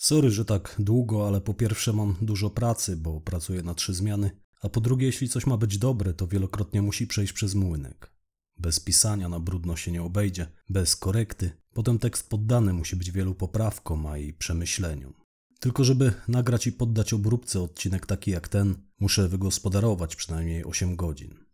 [0.00, 4.30] Sorry, że tak długo, ale po pierwsze mam dużo pracy, bo pracuję na trzy zmiany,
[4.62, 8.12] a po drugie, jeśli coś ma być dobre, to wielokrotnie musi przejść przez młynek.
[8.56, 11.50] Bez pisania na brudno się nie obejdzie, bez korekty.
[11.74, 15.14] Potem tekst poddany musi być wielu poprawkom, a i przemyśleniom.
[15.60, 21.44] Tylko żeby nagrać i poddać obróbce odcinek taki jak ten, muszę wygospodarować przynajmniej 8 godzin.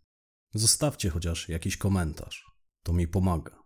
[0.54, 2.46] Zostawcie chociaż jakiś komentarz.
[2.82, 3.62] To mi pomaga.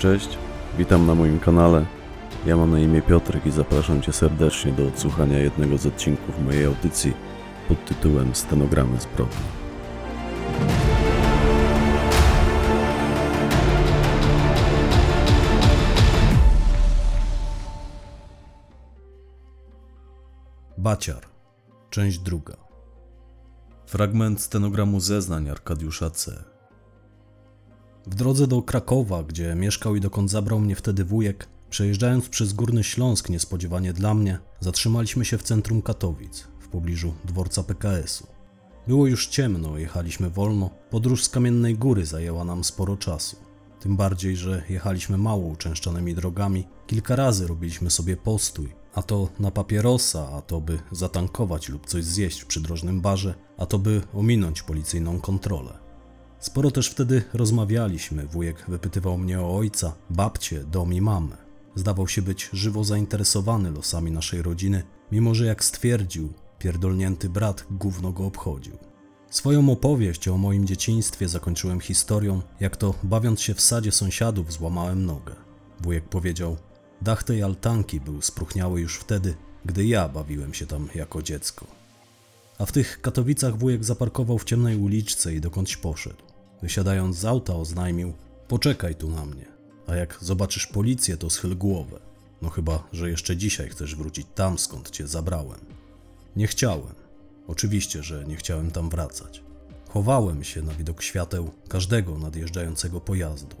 [0.00, 0.38] Cześć,
[0.78, 1.86] witam na moim kanale.
[2.46, 6.64] Ja mam na imię Piotrek i zapraszam Cię serdecznie do odsłuchania jednego z odcinków mojej
[6.64, 7.12] audycji
[7.68, 9.36] pod tytułem Stenogramy zbrodni.
[20.78, 21.26] Baciar.
[21.90, 22.56] Część druga.
[23.86, 26.49] Fragment stenogramu zeznań Arkadiusza C.
[28.06, 32.84] W drodze do Krakowa, gdzie mieszkał i dokąd zabrał mnie wtedy wujek, przejeżdżając przez Górny
[32.84, 38.26] Śląsk niespodziewanie dla mnie, zatrzymaliśmy się w centrum Katowic, w pobliżu dworca PKS-u.
[38.88, 43.36] Było już ciemno, jechaliśmy wolno, podróż z Kamiennej Góry zajęła nam sporo czasu.
[43.80, 49.50] Tym bardziej, że jechaliśmy mało uczęszczanymi drogami, kilka razy robiliśmy sobie postój, a to na
[49.50, 54.62] papierosa, a to by zatankować lub coś zjeść w przydrożnym barze, a to by ominąć
[54.62, 55.79] policyjną kontrolę.
[56.40, 58.26] Sporo też wtedy rozmawialiśmy.
[58.26, 61.36] Wujek wypytywał mnie o ojca, babcię, dom i mamę.
[61.74, 64.82] Zdawał się być żywo zainteresowany losami naszej rodziny,
[65.12, 68.78] mimo że jak stwierdził, pierdolnięty brat gówno go obchodził.
[69.30, 75.06] Swoją opowieść o moim dzieciństwie zakończyłem historią, jak to bawiąc się w sadzie sąsiadów złamałem
[75.06, 75.34] nogę.
[75.80, 76.56] Wujek powiedział,
[77.02, 79.34] dach tej altanki był spróchniały już wtedy,
[79.64, 81.66] gdy ja bawiłem się tam jako dziecko.
[82.58, 86.29] A w tych Katowicach wujek zaparkował w ciemnej uliczce i dokądś poszedł.
[86.62, 88.12] Wysiadając z auta oznajmił:
[88.48, 89.46] Poczekaj tu na mnie,
[89.86, 92.00] a jak zobaczysz policję, to schyl głowę.
[92.42, 95.60] No chyba, że jeszcze dzisiaj chcesz wrócić tam, skąd cię zabrałem.
[96.36, 96.94] Nie chciałem.
[97.46, 99.42] Oczywiście, że nie chciałem tam wracać.
[99.88, 103.56] Chowałem się na widok świateł każdego nadjeżdżającego pojazdu.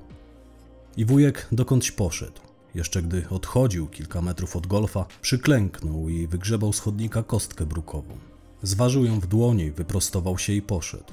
[0.96, 2.40] I wujek dokądś poszedł.
[2.74, 8.18] Jeszcze gdy odchodził kilka metrów od golfa, przyklęknął i wygrzebał z chodnika kostkę brukową.
[8.62, 11.12] Zważył ją w dłoni, wyprostował się i poszedł.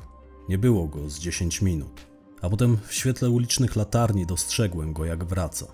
[0.49, 2.01] Nie było go z 10 minut,
[2.41, 5.65] a potem w świetle ulicznych latarni dostrzegłem go, jak wraca.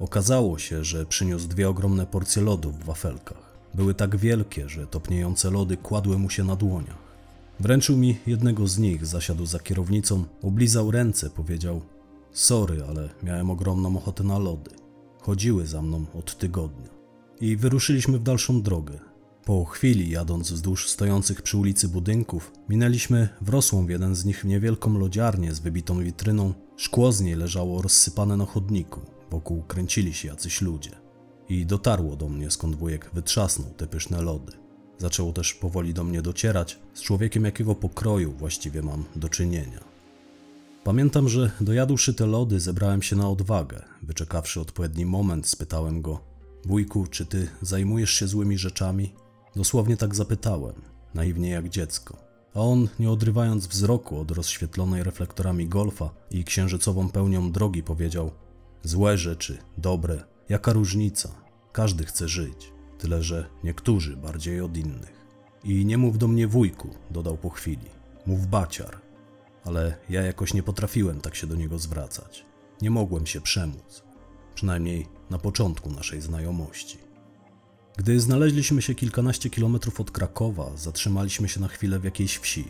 [0.00, 3.56] Okazało się, że przyniósł dwie ogromne porcje lodu w wafelkach.
[3.74, 7.10] Były tak wielkie, że topniejące lody kładły mu się na dłoniach.
[7.60, 11.80] Wręczył mi jednego z nich, zasiadł za kierownicą, oblizał ręce, powiedział:
[12.32, 14.70] Sorry, ale miałem ogromną ochotę na lody.
[15.20, 16.88] Chodziły za mną od tygodnia.
[17.40, 19.09] I wyruszyliśmy w dalszą drogę.
[19.50, 24.98] Po chwili, jadąc wzdłuż stojących przy ulicy budynków, minęliśmy wrosłą w jeden z nich niewielką
[24.98, 26.54] lodziarnię z wybitą witryną.
[26.76, 29.00] Szkło z niej leżało rozsypane na chodniku,
[29.30, 30.90] wokół kręcili się jacyś ludzie.
[31.48, 34.52] I dotarło do mnie, skąd wujek wytrzasnął te pyszne lody.
[34.98, 39.84] Zaczęło też powoli do mnie docierać, z człowiekiem jakiego pokroju właściwie mam do czynienia.
[40.84, 43.82] Pamiętam, że dojadłszy te lody, zebrałem się na odwagę.
[44.02, 46.20] Wyczekawszy odpowiedni moment, spytałem go:
[46.64, 49.12] Wujku, czy ty zajmujesz się złymi rzeczami?
[49.56, 50.74] Dosłownie tak zapytałem,
[51.14, 52.16] naiwnie jak dziecko.
[52.54, 58.30] A on, nie odrywając wzroku od rozświetlonej reflektorami golfa i księżycową pełnią drogi, powiedział:
[58.82, 61.28] Złe rzeczy, dobre, jaka różnica?
[61.72, 65.20] Każdy chce żyć, tyle że niektórzy bardziej od innych.
[65.64, 67.86] I nie mów do mnie wujku, dodał po chwili.
[68.26, 69.00] Mów baciar.
[69.64, 72.44] Ale ja jakoś nie potrafiłem tak się do niego zwracać.
[72.82, 74.02] Nie mogłem się przemóc.
[74.54, 76.98] Przynajmniej na początku naszej znajomości.
[78.00, 82.64] Gdy znaleźliśmy się kilkanaście kilometrów od Krakowa, zatrzymaliśmy się na chwilę w jakiejś wsi.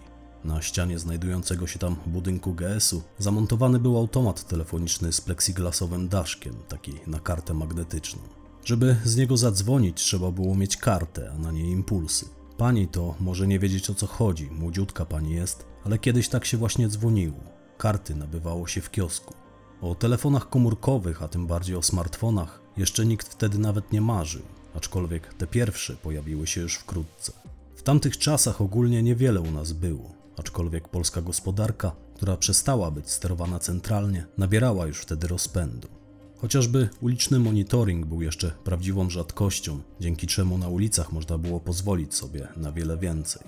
[0.44, 6.92] Na ścianie znajdującego się tam budynku GS-u zamontowany był automat telefoniczny z plexiglasowym daszkiem, taki
[7.06, 8.22] na kartę magnetyczną.
[8.64, 12.26] Żeby z niego zadzwonić, trzeba było mieć kartę, a na niej impulsy.
[12.56, 16.56] Pani to może nie wiedzieć o co chodzi, młodziutka pani jest, ale kiedyś tak się
[16.56, 17.40] właśnie dzwoniło.
[17.78, 19.34] Karty nabywało się w kiosku.
[19.80, 24.42] O telefonach komórkowych, a tym bardziej o smartfonach, jeszcze nikt wtedy nawet nie marzył
[24.74, 27.32] aczkolwiek te pierwsze pojawiły się już wkrótce.
[27.76, 33.58] W tamtych czasach ogólnie niewiele u nas było, aczkolwiek polska gospodarka, która przestała być sterowana
[33.58, 35.88] centralnie, nabierała już wtedy rozpędu.
[36.36, 42.48] Chociażby uliczny monitoring był jeszcze prawdziwą rzadkością, dzięki czemu na ulicach można było pozwolić sobie
[42.56, 43.42] na wiele więcej.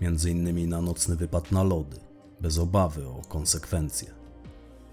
[0.00, 1.96] Między innymi na nocny wypad na lody,
[2.40, 4.19] bez obawy o konsekwencje.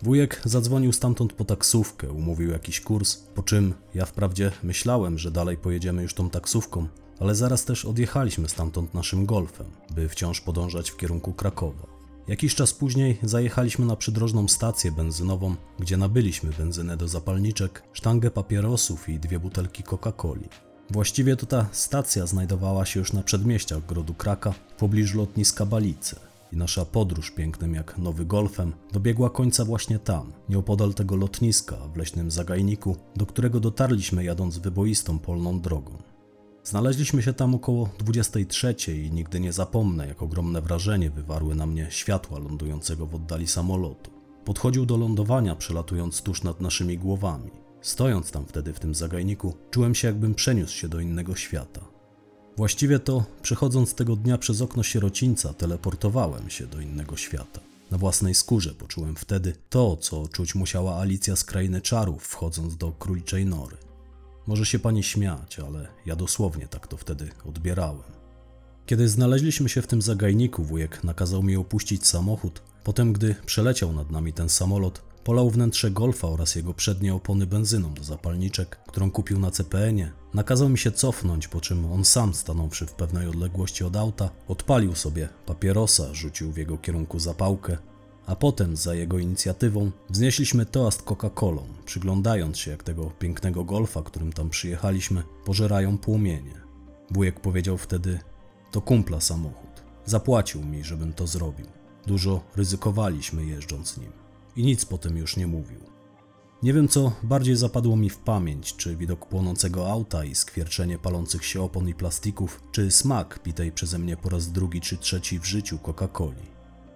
[0.02, 5.58] Wujek zadzwonił stamtąd po taksówkę, umówił jakiś kurs, po czym ja wprawdzie myślałem, że dalej
[5.58, 6.88] pojedziemy już tą taksówką,
[7.20, 11.88] ale zaraz też odjechaliśmy stamtąd naszym golfem, by wciąż podążać w kierunku Krakowa.
[12.28, 19.10] Jakiś czas później zajechaliśmy na przydrożną stację benzynową, gdzie nabyliśmy benzynę do zapalniczek, sztangę papierosów
[19.10, 20.50] i dwie butelki Coca-Coli.
[20.90, 26.20] Właściwie to ta stacja znajdowała się już na przedmieściach grodu Kraka, w pobliżu lotniska Balice.
[26.52, 31.98] I nasza podróż pięknym jak nowy golfem dobiegła końca właśnie tam, nieopodal tego lotniska w
[31.98, 35.98] leśnym zagajniku, do którego dotarliśmy jadąc wyboistą polną drogą.
[36.64, 41.88] Znaleźliśmy się tam około 23 i nigdy nie zapomnę, jak ogromne wrażenie wywarły na mnie
[41.90, 44.12] światła lądującego w oddali samolotu.
[44.46, 47.52] Podchodził do lądowania, przelatując tuż nad naszymi głowami.
[47.82, 51.97] Stojąc tam wtedy w tym zagajniku, czułem się, jakbym przeniósł się do innego świata.
[52.58, 57.60] Właściwie to, przechodząc tego dnia przez okno sierocińca, teleportowałem się do innego świata.
[57.92, 62.92] Na własnej skórze poczułem wtedy to, co czuć musiała Alicja z krainy czarów, wchodząc do
[62.92, 63.78] króliczej nory.
[64.48, 68.12] Może się pani śmiać, ale ja dosłownie tak to wtedy odbierałem.
[68.86, 72.62] Kiedy znaleźliśmy się w tym zagajniku, wujek nakazał mi opuścić samochód.
[72.84, 77.94] Potem, gdy przeleciał nad nami ten samolot, polał wnętrze golfa oraz jego przednie opony benzyną
[77.94, 80.12] do zapalniczek, którą kupił na CPN-ie.
[80.34, 84.96] Nakazał mi się cofnąć, po czym on sam, stanąwszy w pewnej odległości od auta, odpalił
[84.96, 87.78] sobie papierosa, rzucił w jego kierunku zapałkę,
[88.26, 94.34] a potem za jego inicjatywą wznieśliśmy toast Coca-Colą, przyglądając się jak tego pięknego golfa, którym
[94.34, 96.62] tam przyjechaliśmy, pożerają płomienie.
[97.12, 98.20] Wujek powiedział wtedy:
[98.72, 99.84] To kumpla samochód.
[100.06, 101.68] Zapłacił mi, żebym to zrobił.
[102.06, 104.27] Dużo ryzykowaliśmy jeżdżąc nim.
[104.58, 105.80] I nic potem już nie mówił.
[106.64, 111.46] Nie wiem, co bardziej zapadło mi w pamięć, czy widok płonącego auta i skwierczenie palących
[111.46, 115.46] się opon i plastików, czy smak pitej przeze mnie po raz drugi czy trzeci w
[115.46, 116.46] życiu Coca-Coli.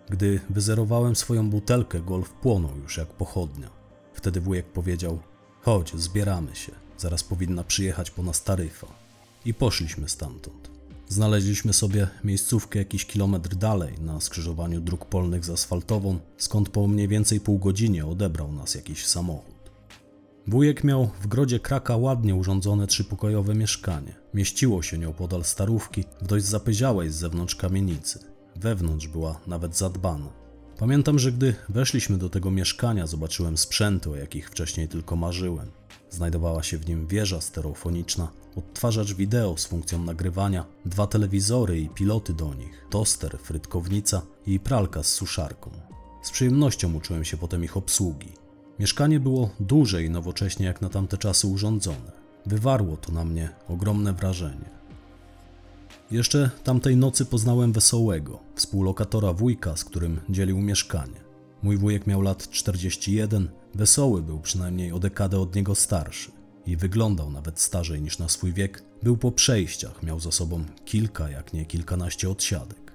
[0.09, 3.69] Gdy wyzerowałem swoją butelkę, golf płonął już jak pochodnia.
[4.13, 5.19] Wtedy wujek powiedział:
[5.61, 8.87] Chodź, zbieramy się, zaraz powinna przyjechać po nas taryfa.
[9.45, 10.80] I poszliśmy stamtąd.
[11.11, 17.07] Znaleźliśmy sobie miejscówkę jakiś kilometr dalej, na skrzyżowaniu dróg polnych z asfaltową, skąd po mniej
[17.07, 19.71] więcej pół godzinie odebrał nas jakiś samochód.
[20.47, 24.15] Wujek miał w grodzie Kraka ładnie urządzone trzypokojowe mieszkanie.
[24.33, 28.19] Mieściło się nieopodal starówki w dość zapyziałej z zewnątrz kamienicy.
[28.55, 30.40] Wewnątrz była nawet zadbana.
[30.81, 35.71] Pamiętam, że gdy weszliśmy do tego mieszkania, zobaczyłem sprzęty, o jakich wcześniej tylko marzyłem.
[36.09, 42.33] Znajdowała się w nim wieża stereofoniczna, odtwarzacz wideo z funkcją nagrywania, dwa telewizory i piloty
[42.33, 45.71] do nich, toster, frytkownica i pralka z suszarką.
[46.23, 48.29] Z przyjemnością uczyłem się potem ich obsługi.
[48.79, 52.11] Mieszkanie było duże i nowocześnie jak na tamte czasy urządzone.
[52.45, 54.80] Wywarło to na mnie ogromne wrażenie.
[56.11, 61.21] Jeszcze tamtej nocy poznałem Wesołego, współlokatora wujka, z którym dzielił mieszkanie.
[61.63, 66.31] Mój wujek miał lat 41, Wesoły był przynajmniej o dekadę od niego starszy
[66.65, 68.83] i wyglądał nawet starzej niż na swój wiek.
[69.03, 72.93] Był po przejściach, miał za sobą kilka, jak nie kilkanaście odsiadek.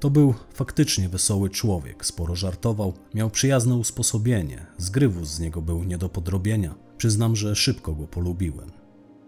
[0.00, 5.98] To był faktycznie wesoły człowiek, sporo żartował, miał przyjazne usposobienie, zgrywus z niego był nie
[5.98, 6.74] do podrobienia.
[6.96, 8.70] Przyznam, że szybko go polubiłem.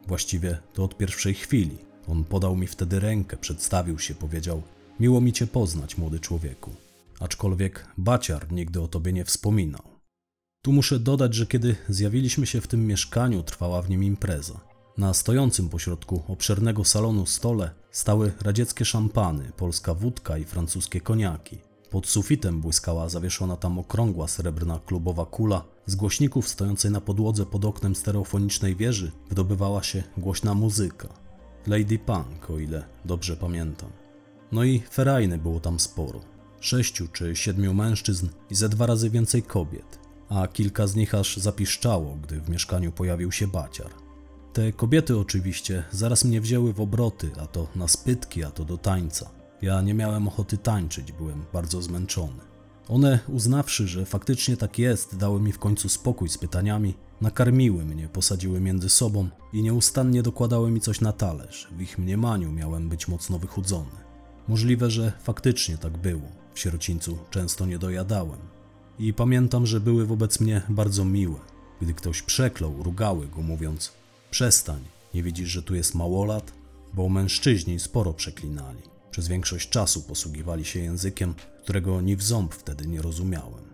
[0.06, 1.78] Właściwie to od pierwszej chwili.
[2.08, 4.62] On podał mi wtedy rękę, przedstawił się, powiedział:
[5.00, 6.70] Miło mi cię poznać, młody człowieku.
[7.20, 9.82] Aczkolwiek baciar nigdy o tobie nie wspominał.
[10.62, 14.60] Tu muszę dodać, że kiedy zjawiliśmy się w tym mieszkaniu, trwała w nim impreza.
[14.98, 21.58] Na stojącym pośrodku obszernego salonu stole stały radzieckie szampany, polska wódka i francuskie koniaki.
[21.90, 25.64] Pod sufitem błyskała zawieszona tam okrągła srebrna klubowa kula.
[25.86, 31.23] Z głośników stojącej na podłodze pod oknem stereofonicznej wieży wydobywała się głośna muzyka.
[31.66, 33.90] Lady Punk, o ile dobrze pamiętam.
[34.52, 36.20] No i ferajny było tam sporo.
[36.60, 41.36] Sześciu czy siedmiu mężczyzn i ze dwa razy więcej kobiet, a kilka z nich aż
[41.36, 43.90] zapiszczało, gdy w mieszkaniu pojawił się baciar.
[44.52, 48.78] Te kobiety oczywiście zaraz mnie wzięły w obroty, a to na spytki, a to do
[48.78, 49.30] tańca.
[49.62, 52.53] Ja nie miałem ochoty tańczyć, byłem bardzo zmęczony.
[52.88, 58.08] One, uznawszy, że faktycznie tak jest, dały mi w końcu spokój z pytaniami, nakarmiły mnie,
[58.08, 61.68] posadziły między sobą i nieustannie dokładały mi coś na talerz.
[61.76, 64.04] W ich mniemaniu miałem być mocno wychudzony.
[64.48, 66.28] Możliwe, że faktycznie tak było.
[66.54, 68.38] W sierocińcu często nie dojadałem.
[68.98, 71.40] I pamiętam, że były wobec mnie bardzo miłe.
[71.80, 73.92] Gdy ktoś przeklął, rugały go, mówiąc:
[74.30, 74.80] Przestań,
[75.14, 76.52] nie widzisz, że tu jest małolat?
[76.94, 78.93] Bo mężczyźni sporo przeklinali.
[79.14, 83.64] Przez większość czasu posługiwali się językiem, którego ni w ząb wtedy nie rozumiałem.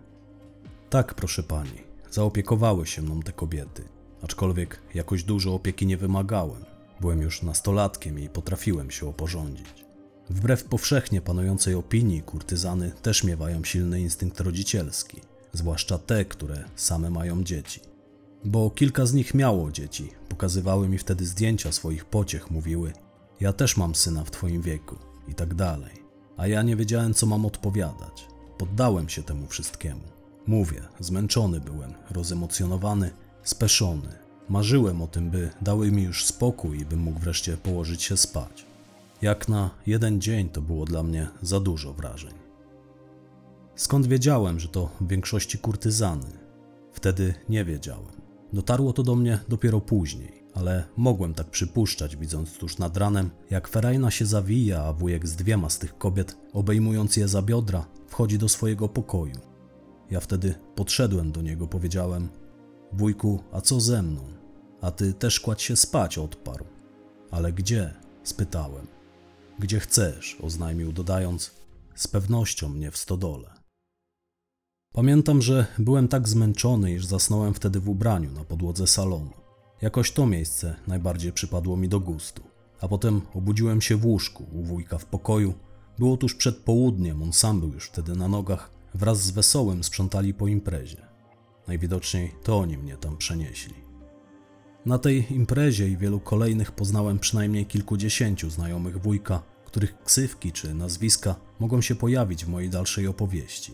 [0.89, 3.83] Tak, proszę pani, zaopiekowały się mną te kobiety,
[4.21, 6.65] aczkolwiek jakoś dużo opieki nie wymagałem.
[6.99, 9.85] Byłem już nastolatkiem i potrafiłem się oporządzić.
[10.29, 15.21] Wbrew powszechnie panującej opinii, kurtyzany też miewają silny instynkt rodzicielski,
[15.53, 17.79] zwłaszcza te, które same mają dzieci.
[18.45, 22.93] Bo kilka z nich miało dzieci, pokazywały mi wtedy zdjęcia swoich pociech, mówiły:
[23.39, 26.03] Ja też mam syna w twoim wieku, i tak dalej.
[26.37, 28.27] A ja nie wiedziałem, co mam odpowiadać.
[28.57, 30.01] Poddałem się temu wszystkiemu.
[30.47, 33.11] Mówię, zmęczony byłem, rozemocjonowany,
[33.43, 34.09] speszony.
[34.49, 38.65] Marzyłem o tym, by dały mi już spokój i bym mógł wreszcie położyć się spać.
[39.21, 42.33] Jak na jeden dzień to było dla mnie za dużo wrażeń.
[43.75, 46.31] Skąd wiedziałem, że to w większości kurtyzany?
[46.93, 48.21] Wtedy nie wiedziałem.
[48.53, 53.67] Dotarło to do mnie dopiero później, ale mogłem tak przypuszczać, widząc tuż nad ranem, jak
[53.67, 58.37] ferajna się zawija, a wujek z dwiema z tych kobiet, obejmując je za biodra, wchodzi
[58.37, 59.39] do swojego pokoju.
[60.11, 62.29] Ja wtedy podszedłem do niego, powiedziałem:
[62.93, 64.21] Wujku, a co ze mną?
[64.81, 66.65] A ty też kładź się spać, odparł.
[67.31, 67.93] Ale gdzie?
[68.23, 68.87] spytałem.
[69.59, 71.51] Gdzie chcesz, oznajmił, dodając:
[71.95, 73.49] Z pewnością mnie w stodole.
[74.93, 79.40] Pamiętam, że byłem tak zmęczony, iż zasnąłem wtedy w ubraniu na podłodze salonu.
[79.81, 82.43] Jakoś to miejsce najbardziej przypadło mi do gustu.
[82.81, 85.53] A potem obudziłem się w łóżku u wujka w pokoju.
[85.99, 88.71] Było tuż przed południem, on sam był już wtedy na nogach.
[88.93, 91.07] Wraz z wesołym sprzątali po imprezie.
[91.67, 93.73] Najwidoczniej to oni mnie tam przenieśli.
[94.85, 101.35] Na tej imprezie i wielu kolejnych poznałem przynajmniej kilkudziesięciu znajomych wujka, których ksywki czy nazwiska
[101.59, 103.73] mogą się pojawić w mojej dalszej opowieści.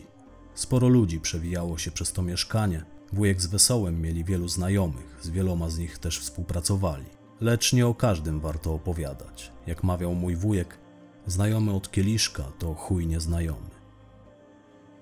[0.54, 2.97] Sporo ludzi przewijało się przez to mieszkanie.
[3.14, 7.06] Wujek z Wesołem mieli wielu znajomych, z wieloma z nich też współpracowali.
[7.42, 9.52] Lecz nie o każdym warto opowiadać.
[9.68, 10.78] Jak mawiał mój wujek,
[11.28, 13.70] znajomy od kieliszka to chuj nieznajomy.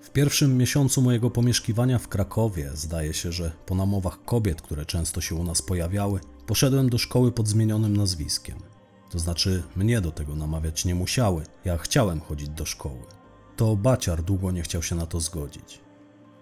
[0.02, 5.22] W pierwszym miesiącu mojego pomieszkiwania w Krakowie zdaje się, że po namowach kobiet, które często
[5.22, 8.58] się u nas pojawiały, poszedłem do szkoły pod zmienionym nazwiskiem.
[9.10, 13.02] To znaczy, mnie do tego namawiać nie musiały, ja chciałem chodzić do szkoły.
[13.56, 15.85] To Baciar długo nie chciał się na to zgodzić.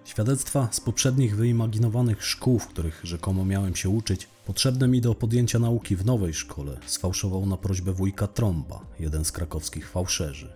[0.05, 5.59] Świadectwa z poprzednich wyimaginowanych szkół, w których rzekomo miałem się uczyć, potrzebne mi do podjęcia
[5.59, 10.49] nauki w nowej szkole, sfałszował na prośbę wujka Trąba, jeden z krakowskich fałszerzy.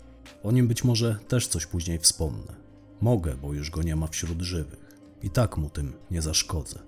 [0.44, 2.56] O nim być może też coś później wspomnę.
[3.02, 4.96] Mogę, bo już go nie ma wśród żywych.
[5.24, 6.80] I tak mu tym nie zaszkodzę.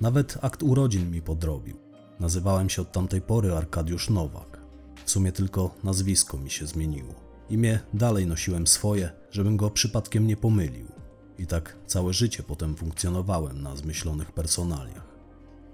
[0.00, 1.76] Nawet akt urodzin mi podrobił.
[2.20, 4.60] Nazywałem się od tamtej pory Arkadiusz Nowak.
[5.04, 7.14] W sumie tylko nazwisko mi się zmieniło.
[7.50, 10.97] Imię dalej nosiłem swoje, żebym go przypadkiem nie pomylił.
[11.38, 15.08] I tak całe życie potem funkcjonowałem na zmyślonych personaliach.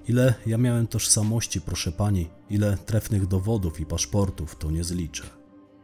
[0.09, 5.23] Ile ja miałem tożsamości, proszę pani, ile trefnych dowodów i paszportów, to nie zliczę.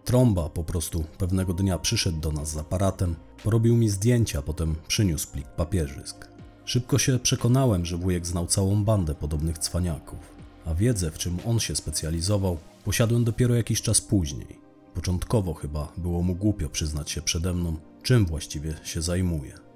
[0.04, 5.28] Trąba po prostu pewnego dnia przyszedł do nas z aparatem, porobił mi zdjęcia, potem przyniósł
[5.32, 6.28] plik papierzysk.
[6.64, 10.18] Szybko się przekonałem, że wujek znał całą bandę podobnych cwaniaków,
[10.66, 14.60] a wiedzę, w czym on się specjalizował, posiadłem dopiero jakiś czas później.
[14.94, 19.69] Początkowo chyba było mu głupio przyznać się przede mną, czym właściwie się zajmuje.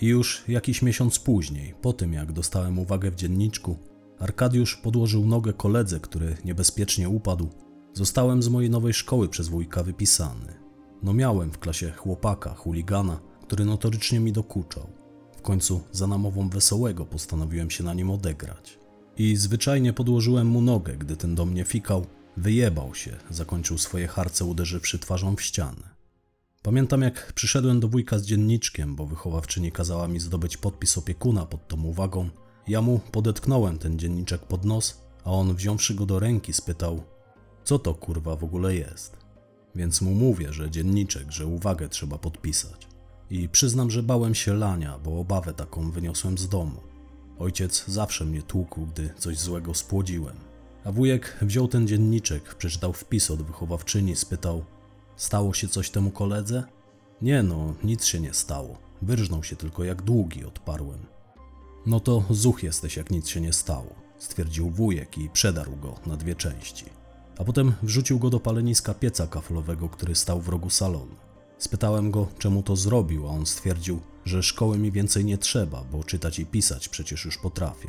[0.00, 3.76] Już jakiś miesiąc później, po tym jak dostałem uwagę w dzienniczku,
[4.22, 7.48] Arkadiusz podłożył nogę koledze, który niebezpiecznie upadł.
[7.92, 10.54] Zostałem z mojej nowej szkoły przez wujka wypisany.
[11.02, 14.86] No miałem w klasie chłopaka, chuligana, który notorycznie mi dokuczał.
[15.36, 18.78] W końcu za namową wesołego postanowiłem się na nim odegrać.
[19.16, 22.06] I zwyczajnie podłożyłem mu nogę, gdy ten do mnie fikał,
[22.36, 25.91] wyjebał się, zakończył swoje harce uderzywszy twarzą w ścianę.
[26.62, 31.68] Pamiętam jak przyszedłem do wujka z dzienniczkiem, bo wychowawczyni kazała mi zdobyć podpis opiekuna pod
[31.68, 32.28] tą uwagą.
[32.68, 37.02] Ja mu podetknąłem ten dzienniczek pod nos, a on wziąwszy go do ręki spytał,
[37.64, 39.16] co to kurwa w ogóle jest.
[39.74, 42.88] Więc mu mówię, że dzienniczek, że uwagę trzeba podpisać.
[43.30, 46.80] I przyznam, że bałem się lania, bo obawę taką wyniosłem z domu.
[47.38, 50.36] Ojciec zawsze mnie tłukł, gdy coś złego spłodziłem.
[50.84, 54.64] A wujek wziął ten dzienniczek, przeczytał wpis od wychowawczyni, spytał:
[55.22, 56.64] Stało się coś temu koledze?
[57.20, 58.78] Nie no, nic się nie stało.
[59.02, 60.98] Wyrżnął się tylko jak długi, odparłem.
[61.86, 66.16] No to zuch jesteś, jak nic się nie stało, stwierdził wujek i przedarł go na
[66.16, 66.84] dwie części.
[67.38, 71.16] A potem wrzucił go do paleniska pieca kaflowego, który stał w rogu salonu.
[71.58, 76.04] Spytałem go, czemu to zrobił, a on stwierdził, że szkoły mi więcej nie trzeba, bo
[76.04, 77.88] czytać i pisać przecież już potrafię.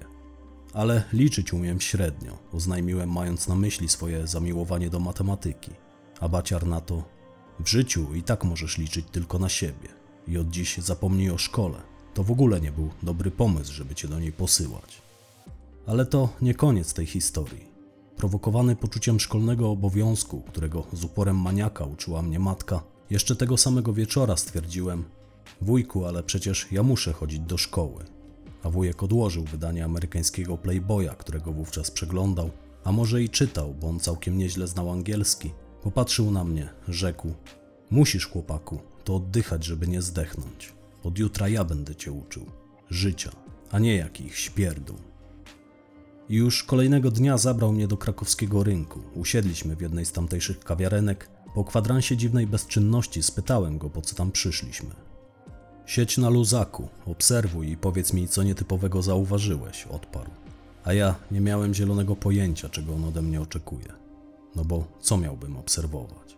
[0.73, 5.71] Ale liczyć umiem średnio, oznajmiłem, mając na myśli swoje zamiłowanie do matematyki.
[6.19, 7.12] A baciar na to:
[7.59, 9.89] W życiu i tak możesz liczyć tylko na siebie.
[10.27, 11.81] I od dziś zapomnij o szkole.
[12.13, 15.01] To w ogóle nie był dobry pomysł, żeby cię do niej posyłać.
[15.85, 17.73] Ale to nie koniec tej historii.
[18.17, 24.37] Prowokowany poczuciem szkolnego obowiązku, którego z uporem maniaka uczyła mnie matka, jeszcze tego samego wieczora
[24.37, 25.03] stwierdziłem:
[25.61, 28.03] Wujku, ale przecież ja muszę chodzić do szkoły.
[28.63, 32.51] a wujek odłożył wydanie amerykańskiego Playboya, którego wówczas przeglądał,
[32.83, 35.51] a może i czytał, bo on całkiem nieźle znał angielski.
[35.83, 37.33] Popatrzył na mnie, rzekł:
[37.91, 40.73] Musisz, chłopaku, to oddychać, żeby nie zdechnąć.
[41.03, 42.45] Od jutra ja będę cię uczył
[42.89, 43.31] życia,
[43.71, 44.97] a nie jakich śpierdół.
[46.29, 48.99] I już kolejnego dnia zabrał mnie do krakowskiego rynku.
[49.15, 51.29] Usiedliśmy w jednej z tamtejszych kawiarenek.
[51.55, 54.89] Po kwadransie dziwnej bezczynności spytałem go, po co tam przyszliśmy.
[55.85, 60.31] Siedź na luzaku, obserwuj i powiedz mi, co nietypowego zauważyłeś, odparł.
[60.83, 64.02] A ja nie miałem zielonego pojęcia, czego on ode mnie oczekuje.
[64.55, 66.37] No bo co miałbym obserwować?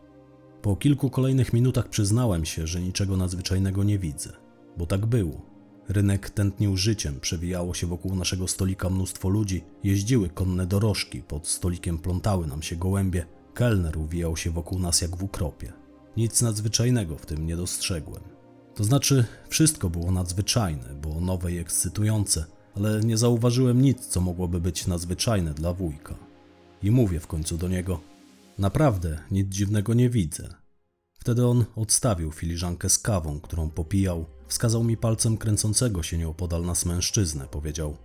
[0.61, 4.33] Po kilku kolejnych minutach przyznałem się, że niczego nadzwyczajnego nie widzę,
[4.77, 5.41] bo tak było.
[5.89, 11.97] Rynek tętnił życiem, przewijało się wokół naszego stolika mnóstwo ludzi, jeździły konne dorożki, pod stolikiem
[11.97, 15.73] plątały nam się gołębie, kelner uwijał się wokół nas jak w ukropie.
[16.17, 18.23] Nic nadzwyczajnego w tym nie dostrzegłem.
[18.75, 22.45] To znaczy, wszystko było nadzwyczajne, było nowe i ekscytujące,
[22.75, 26.24] ale nie zauważyłem nic, co mogłoby być nadzwyczajne dla wujka.
[26.85, 27.99] I mówię w końcu do niego:
[28.57, 30.53] Naprawdę nic dziwnego nie widzę.
[31.19, 36.85] Wtedy on odstawił filiżankę z kawą, którą popijał, wskazał mi palcem kręcącego się nieopodal nas
[36.85, 37.97] mężczyznę, powiedział: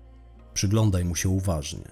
[0.55, 1.89] Przyglądaj mu się uważnie.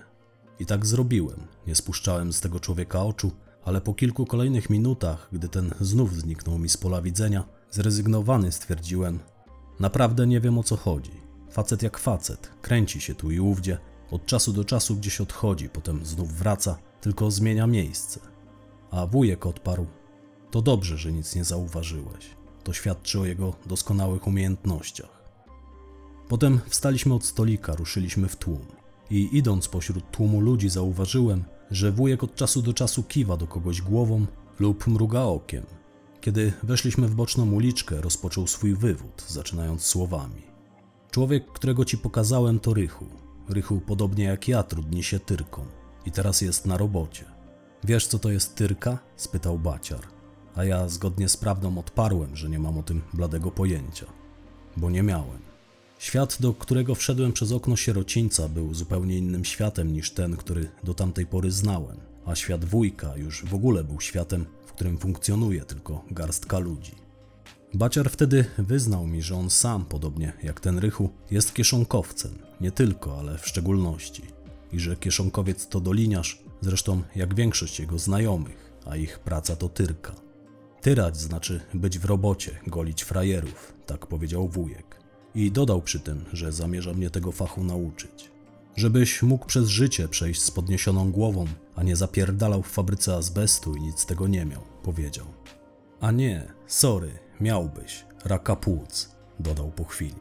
[0.61, 1.40] I tak zrobiłem.
[1.66, 3.33] Nie spuszczałem z tego człowieka oczu,
[3.64, 9.18] ale po kilku kolejnych minutach, gdy ten znów zniknął mi z pola widzenia, zrezygnowany stwierdziłem:
[9.80, 11.12] Naprawdę nie wiem o co chodzi.
[11.50, 13.78] Facet jak facet, kręci się tu i ówdzie,
[14.11, 18.21] od czasu do czasu gdzieś odchodzi, potem znów wraca, tylko zmienia miejsce.
[18.91, 19.87] A wujek odparł:
[20.50, 22.37] To dobrze, że nic nie zauważyłeś.
[22.65, 25.19] To świadczy o jego doskonałych umiejętnościach.
[26.29, 28.67] Potem wstaliśmy od stolika, ruszyliśmy w tłum.
[29.11, 33.83] I idąc pośród tłumu ludzi, zauważyłem, że wujek od czasu do czasu kiwa do kogoś
[33.83, 34.27] głową
[34.61, 35.67] lub mruga okiem.
[36.21, 40.43] Kiedy weszliśmy w boczną uliczkę, rozpoczął swój wywód, zaczynając słowami.
[41.11, 43.07] Człowiek, którego ci pokazałem, to Rychu.
[43.50, 45.64] Rychu, podobnie jak ja, trudni się tyrką
[46.07, 47.25] i teraz jest na robocie.
[47.85, 48.99] Wiesz, co to jest tyrka?
[49.17, 50.00] spytał baciar.
[50.54, 54.06] A ja zgodnie z prawdą odparłem, że nie mam o tym bladego pojęcia,
[54.76, 55.49] bo nie miałem.
[55.99, 60.95] Świat, do którego wszedłem przez okno sierocińca, był zupełnie innym światem niż ten, który do
[60.95, 66.04] tamtej pory znałem, a świat wujka już w ogóle był światem, w którym funkcjonuje tylko
[66.11, 66.93] garstka ludzi.
[67.75, 73.18] Baciar wtedy wyznał mi, że on sam, podobnie jak ten Rychu, jest kieszonkowcem, nie tylko,
[73.18, 74.23] ale w szczególności.
[74.73, 80.14] I że kieszonkowiec to doliniarz, zresztą jak większość jego znajomych, a ich praca to tyrka.
[80.80, 85.00] Tyrać znaczy być w robocie, golić frajerów, tak powiedział wujek.
[85.34, 88.30] I dodał przy tym, że zamierza mnie tego fachu nauczyć.
[88.76, 93.80] Żebyś mógł przez życie przejść z podniesioną głową, a nie zapierdalał w fabryce azbestu i
[93.80, 95.26] nic z tego nie miał, powiedział.
[96.00, 100.21] A nie, sorry, miałbyś, raka płuc, dodał po chwili.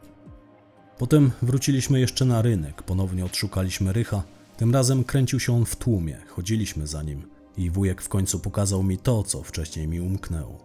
[0.98, 4.22] Potem wróciliśmy jeszcze na rynek, ponownie odszukaliśmy Rycha.
[4.56, 7.22] Tym razem kręcił się on w tłumie, chodziliśmy za nim
[7.56, 10.58] i wujek w końcu pokazał mi to, co wcześniej mi umknęło.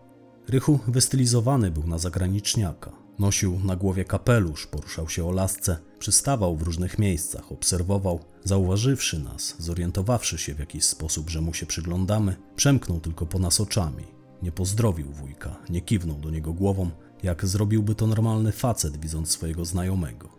[0.47, 2.91] Rychu wystylizowany był na zagraniczniaka.
[3.19, 8.19] Nosił na głowie kapelusz, poruszał się o lasce, przystawał w różnych miejscach, obserwował.
[8.43, 13.61] Zauważywszy nas, zorientowawszy się w jakiś sposób, że mu się przyglądamy, przemknął tylko po nas
[13.61, 14.03] oczami.
[14.41, 16.89] Nie pozdrowił wujka, nie kiwnął do niego głową,
[17.23, 20.29] jak zrobiłby to normalny facet, widząc swojego znajomego.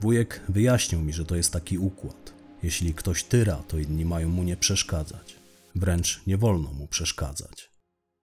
[0.00, 2.34] Wujek wyjaśnił mi, że to jest taki układ.
[2.62, 5.36] Jeśli ktoś tyra, to inni mają mu nie przeszkadzać.
[5.74, 7.70] Wręcz nie wolno mu przeszkadzać.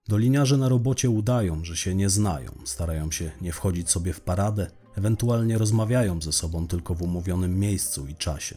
[0.08, 4.70] Doliniarze na robocie udają, że się nie znają, starają się nie wchodzić sobie w paradę,
[4.96, 8.56] ewentualnie rozmawiają ze sobą tylko w umówionym miejscu i czasie.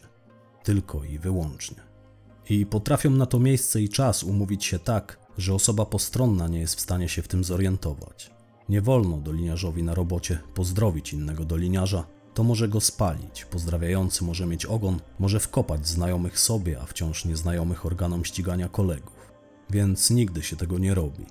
[0.62, 1.76] Tylko i wyłącznie.
[2.50, 6.74] I potrafią na to miejsce i czas umówić się tak, że osoba postronna nie jest
[6.74, 8.35] w stanie się w tym zorientować.
[8.68, 14.66] Nie wolno doliniarzowi na robocie pozdrowić innego doliniarza, to może go spalić, pozdrawiający może mieć
[14.66, 19.32] ogon, może wkopać znajomych sobie, a wciąż nieznajomych organom ścigania kolegów.
[19.70, 21.26] Więc nigdy się tego nie robi.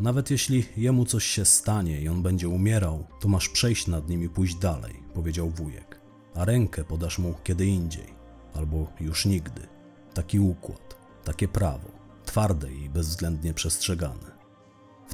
[0.00, 4.22] Nawet jeśli jemu coś się stanie i on będzie umierał, to masz przejść nad nim
[4.22, 6.00] i pójść dalej, powiedział wujek.
[6.34, 8.14] A rękę podasz mu kiedy indziej,
[8.54, 9.62] albo już nigdy.
[10.14, 11.88] Taki układ, takie prawo,
[12.24, 14.35] twarde i bezwzględnie przestrzegane.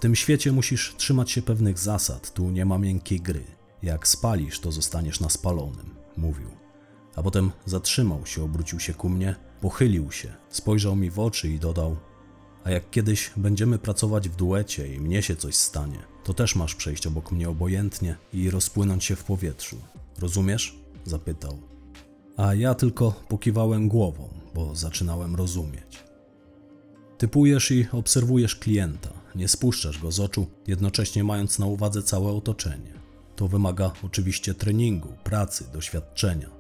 [0.03, 3.45] Tym świecie musisz trzymać się pewnych zasad, tu nie ma miękkiej gry.
[3.83, 6.49] Jak spalisz, to zostaniesz na spalonym, mówił.
[7.17, 11.59] A potem zatrzymał się, obrócił się ku mnie, pochylił się, spojrzał mi w oczy i
[11.59, 11.97] dodał:
[12.65, 16.75] A jak kiedyś będziemy pracować w duecie i mnie się coś stanie, to też masz
[16.75, 19.77] przejść obok mnie obojętnie i rozpłynąć się w powietrzu.
[20.19, 20.79] Rozumiesz?
[21.05, 21.59] zapytał.
[22.37, 26.05] A ja tylko pokiwałem głową, bo zaczynałem rozumieć.
[27.19, 32.93] Typujesz i obserwujesz klienta, nie spuszczasz go z oczu, jednocześnie mając na uwadze całe otoczenie.
[33.37, 36.51] To wymaga oczywiście treningu, pracy, doświadczenia.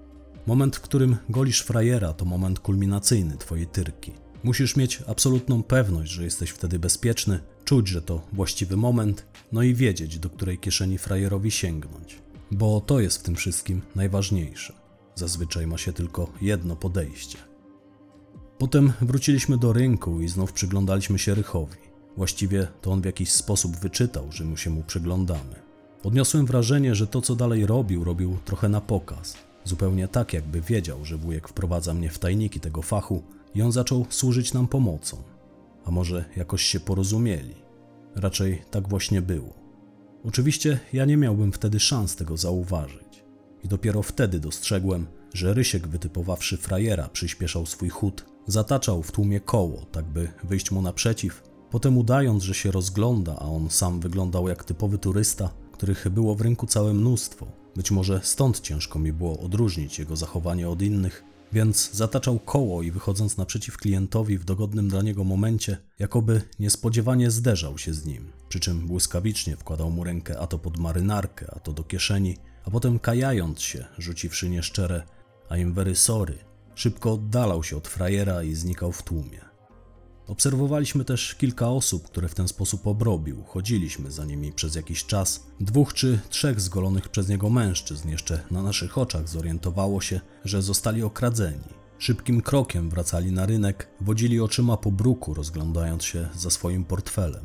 [0.47, 4.13] Moment, w którym golisz frajera, to moment kulminacyjny twojej tyrki.
[4.43, 9.75] Musisz mieć absolutną pewność, że jesteś wtedy bezpieczny, czuć, że to właściwy moment, no i
[9.75, 12.19] wiedzieć, do której kieszeni frajerowi sięgnąć.
[12.51, 14.73] Bo to jest w tym wszystkim najważniejsze.
[15.15, 17.39] Zazwyczaj ma się tylko jedno podejście.
[18.59, 21.92] Potem wróciliśmy do rynku i znów przyglądaliśmy się Rychowi.
[22.16, 25.55] Właściwie to on w jakiś sposób wyczytał, że mu się mu przyglądamy.
[26.05, 29.35] Odniosłem wrażenie, że to co dalej robił, robił trochę na pokaz.
[29.64, 33.22] Zupełnie tak, jakby wiedział, że wujek wprowadza mnie w tajniki tego fachu
[33.55, 35.22] i on zaczął służyć nam pomocą.
[35.85, 37.55] A może jakoś się porozumieli?
[38.14, 39.55] Raczej tak właśnie było.
[40.25, 43.25] Oczywiście ja nie miałbym wtedy szans tego zauważyć.
[43.64, 49.87] I dopiero wtedy dostrzegłem, że Rysiek wytypowawszy frajera przyspieszał swój chód, zataczał w tłumie koło,
[49.92, 51.42] tak by wyjść mu naprzeciw,
[51.73, 56.41] potem udając, że się rozgląda, a on sam wyglądał jak typowy turysta, których było w
[56.41, 57.47] rynku całe mnóstwo.
[57.77, 62.91] Być może stąd ciężko mi było odróżnić jego zachowanie od innych, więc zataczał koło i
[62.91, 68.61] wychodząc naprzeciw klientowi w dogodnym dla niego momencie, jakoby niespodziewanie zderzał się z nim, przy
[68.61, 72.99] czym błyskawicznie wkładał mu rękę a to pod marynarkę, a to do kieszeni, a potem
[72.99, 75.03] kajając się, rzuciwszy nieszczere
[75.51, 76.39] I'm very sorry,
[76.75, 79.52] szybko oddalał się od frajera i znikał w tłumie.
[80.33, 83.45] Obserwowaliśmy też kilka osób, które w ten sposób obrobił.
[83.45, 85.47] Chodziliśmy za nimi przez jakiś czas.
[85.61, 91.03] Dwóch czy trzech zgolonych przez niego mężczyzn jeszcze na naszych oczach zorientowało się, że zostali
[91.03, 91.64] okradzeni.
[91.99, 97.45] Szybkim krokiem wracali na rynek, wodzili oczyma po bruku, rozglądając się za swoim portfelem.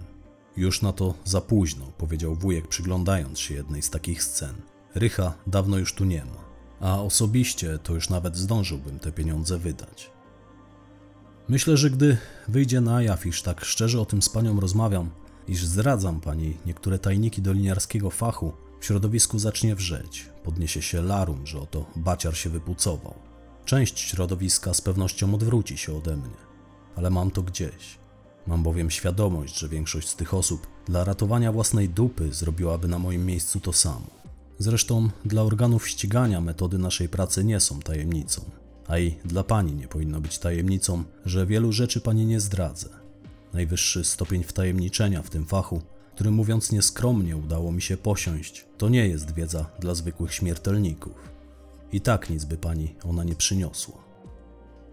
[0.57, 4.55] Już na to za późno, powiedział wujek, przyglądając się jednej z takich scen.
[4.95, 6.45] Rycha dawno już tu nie ma,
[6.79, 10.16] a osobiście to już nawet zdążyłbym te pieniądze wydać.
[11.49, 15.09] Myślę, że gdy wyjdzie na jaw, iż tak szczerze o tym z panią rozmawiam,
[15.47, 20.25] iż zdradzam pani niektóre tajniki doliniarskiego fachu, w środowisku zacznie wrzeć.
[20.43, 23.13] Podniesie się larum, że oto baciar się wypucował.
[23.65, 26.37] Część środowiska z pewnością odwróci się ode mnie,
[26.95, 27.97] ale mam to gdzieś.
[28.47, 33.25] Mam bowiem świadomość, że większość z tych osób dla ratowania własnej dupy zrobiłaby na moim
[33.25, 34.07] miejscu to samo.
[34.59, 38.41] Zresztą dla organów ścigania metody naszej pracy nie są tajemnicą.
[38.87, 42.89] A i dla pani nie powinno być tajemnicą, że wielu rzeczy pani nie zdradzę.
[43.53, 45.81] Najwyższy stopień wtajemniczenia w tym fachu,
[46.15, 51.13] który mówiąc nieskromnie udało mi się posiąść, to nie jest wiedza dla zwykłych śmiertelników.
[51.91, 53.97] I tak nic by pani ona nie przyniosła.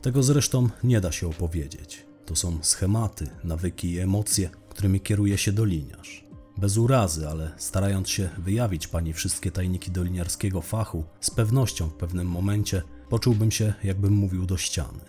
[0.03, 2.07] Tego zresztą nie da się opowiedzieć.
[2.27, 6.25] To są schematy, nawyki i emocje, którymi kieruje się doliniarz.
[6.57, 12.27] Bez urazy, ale starając się wyjawić pani wszystkie tajniki doliniarskiego fachu, z pewnością w pewnym
[12.27, 15.05] momencie poczułbym się, jakbym mówił do ściany.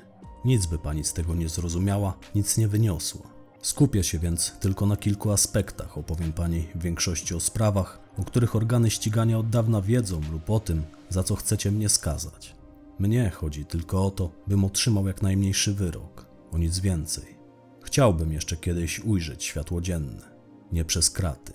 [0.46, 3.22] Nic by pani z tego nie zrozumiała, nic nie wyniosła.
[3.62, 8.56] Skupię się więc tylko na kilku aspektach, opowiem pani w większości o sprawach, o których
[8.56, 12.56] organy ścigania od dawna wiedzą lub o tym, za co chcecie mnie skazać.
[13.00, 17.36] Mnie chodzi tylko o to, bym otrzymał jak najmniejszy wyrok, o nic więcej.
[17.84, 20.36] Chciałbym jeszcze kiedyś ujrzeć światło dzienne
[20.72, 21.54] nie przez kraty.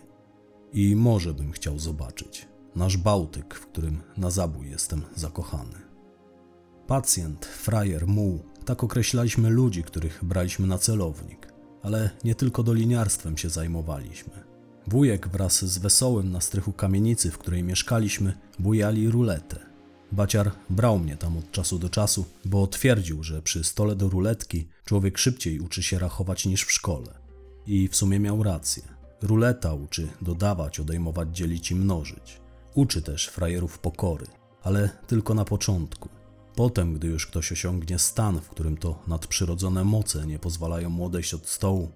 [0.72, 5.79] I może bym chciał zobaczyć nasz Bałtyk, w którym na zabój jestem zakochany.
[6.90, 13.50] Pacjent, frajer, muł, tak określaliśmy ludzi, których braliśmy na celownik, ale nie tylko doliniarstwem się
[13.50, 14.33] zajmowaliśmy.
[14.87, 19.59] Wujek wraz z Wesołym na strychu kamienicy, w której mieszkaliśmy, bujali ruletę.
[20.12, 24.68] Baciar brał mnie tam od czasu do czasu, bo twierdził, że przy stole do ruletki
[24.85, 27.14] człowiek szybciej uczy się rachować niż w szkole.
[27.66, 28.83] I w sumie miał rację.
[29.22, 32.40] Ruleta uczy dodawać, odejmować, dzielić i mnożyć.
[32.74, 34.26] Uczy też frajerów pokory,
[34.62, 36.19] ale tylko na początku.
[36.56, 41.34] Potem, gdy już ktoś osiągnie stan, w którym to nadprzyrodzone moce nie pozwalają mu odejść
[41.34, 41.90] od stołu,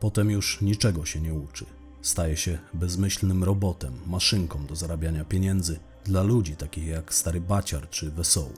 [0.00, 1.66] potem już niczego się nie uczy.
[2.02, 8.10] Staje się bezmyślnym robotem, maszynką do zarabiania pieniędzy dla ludzi takich jak stary baciar czy
[8.10, 8.54] wesoły.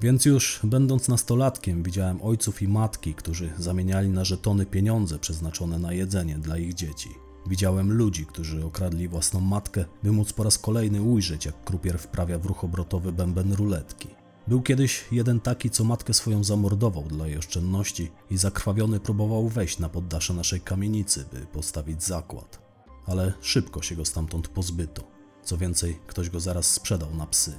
[0.00, 5.92] Więc już będąc nastolatkiem widziałem ojców i matki, którzy zamieniali na żetony pieniądze przeznaczone na
[5.92, 7.08] jedzenie dla ich dzieci.
[7.46, 12.38] Widziałem ludzi, którzy okradli własną matkę, by móc po raz kolejny ujrzeć, jak krupier wprawia
[12.38, 14.08] w ruch obrotowy bęben ruletki.
[14.46, 19.78] Był kiedyś jeden taki, co matkę swoją zamordował dla jej oszczędności i zakrwawiony próbował wejść
[19.78, 22.58] na poddasze naszej kamienicy, by postawić zakład.
[23.06, 25.02] Ale szybko się go stamtąd pozbyto.
[25.42, 27.52] Co więcej, ktoś go zaraz sprzedał na psy.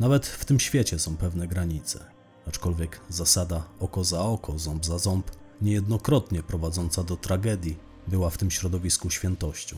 [0.00, 2.04] Nawet w tym świecie są pewne granice,
[2.46, 5.30] aczkolwiek zasada oko za oko, ząb za ząb,
[5.62, 7.76] niejednokrotnie prowadząca do tragedii,
[8.08, 9.76] była w tym środowisku świętością.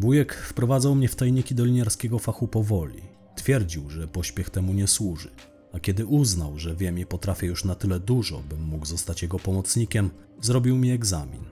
[0.00, 3.15] Wujek wprowadzał mnie w tajniki doliniarskiego fachu powoli.
[3.36, 5.30] Twierdził, że pośpiech temu nie służy,
[5.72, 9.38] a kiedy uznał, że wiem i potrafię już na tyle dużo, bym mógł zostać jego
[9.38, 11.44] pomocnikiem, zrobił mi egzamin.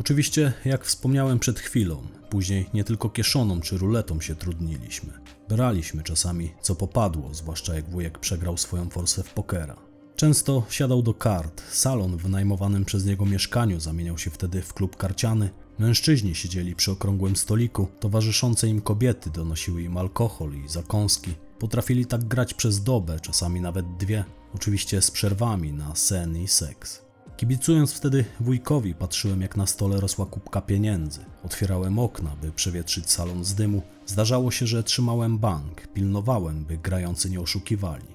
[0.00, 5.12] Oczywiście, jak wspomniałem przed chwilą, później nie tylko kieszoną czy ruletą się trudniliśmy.
[5.48, 9.76] Braliśmy czasami co popadło, zwłaszcza jak wujek przegrał swoją forsę w pokera.
[10.16, 14.96] Często siadał do kart, salon w wynajmowanym przez niego mieszkaniu zamieniał się wtedy w klub
[14.96, 15.50] karciany.
[15.78, 21.34] Mężczyźni siedzieli przy okrągłym stoliku, towarzyszące im kobiety donosiły im alkohol i zakąski.
[21.58, 27.02] Potrafili tak grać przez dobę, czasami nawet dwie, oczywiście z przerwami na sen i seks.
[27.36, 31.20] Kibicując wtedy wujkowi, patrzyłem jak na stole rosła kubka pieniędzy.
[31.44, 33.82] Otwierałem okna, by przewietrzyć salon z dymu.
[34.06, 38.06] Zdarzało się, że trzymałem bank, pilnowałem, by grający nie oszukiwali.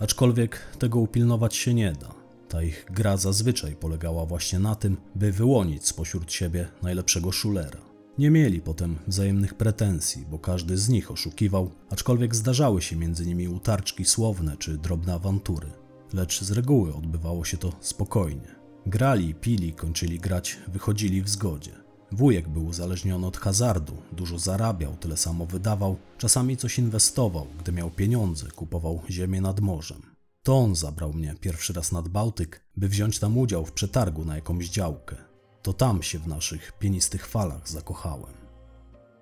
[0.00, 2.25] Aczkolwiek tego upilnować się nie da.
[2.48, 7.80] Ta ich gra zazwyczaj polegała właśnie na tym, by wyłonić spośród siebie najlepszego szulera.
[8.18, 13.48] Nie mieli potem wzajemnych pretensji, bo każdy z nich oszukiwał, aczkolwiek zdarzały się między nimi
[13.48, 15.68] utarczki słowne czy drobne awantury.
[16.12, 18.56] Lecz z reguły odbywało się to spokojnie.
[18.86, 21.72] Grali, pili, kończyli grać, wychodzili w zgodzie.
[22.12, 27.90] Wujek był uzależniony od hazardu, dużo zarabiał, tyle samo wydawał, czasami coś inwestował, gdy miał
[27.90, 30.15] pieniądze, kupował ziemię nad morzem.
[30.46, 34.34] To on zabrał mnie pierwszy raz nad Bałtyk, by wziąć tam udział w przetargu na
[34.34, 35.16] jakąś działkę.
[35.62, 38.34] To tam się w naszych pienistych falach zakochałem.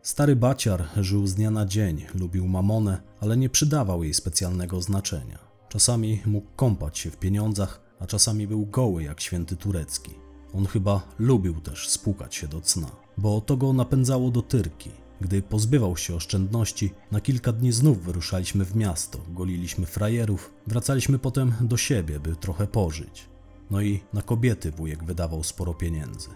[0.02, 5.38] Stary baciar żył z dnia na dzień, lubił mamonę, ale nie przydawał jej specjalnego znaczenia.
[5.68, 10.14] Czasami mógł kąpać się w pieniądzach, a czasami był goły jak święty turecki.
[10.54, 14.90] On chyba lubił też spłukać się do cna, bo to go napędzało do tyrki.
[15.24, 21.52] Gdy pozbywał się oszczędności, na kilka dni znów wyruszaliśmy w miasto, goliliśmy frajerów, wracaliśmy potem
[21.60, 23.28] do siebie, by trochę pożyć.
[23.70, 26.28] No i na kobiety wujek wydawał sporo pieniędzy.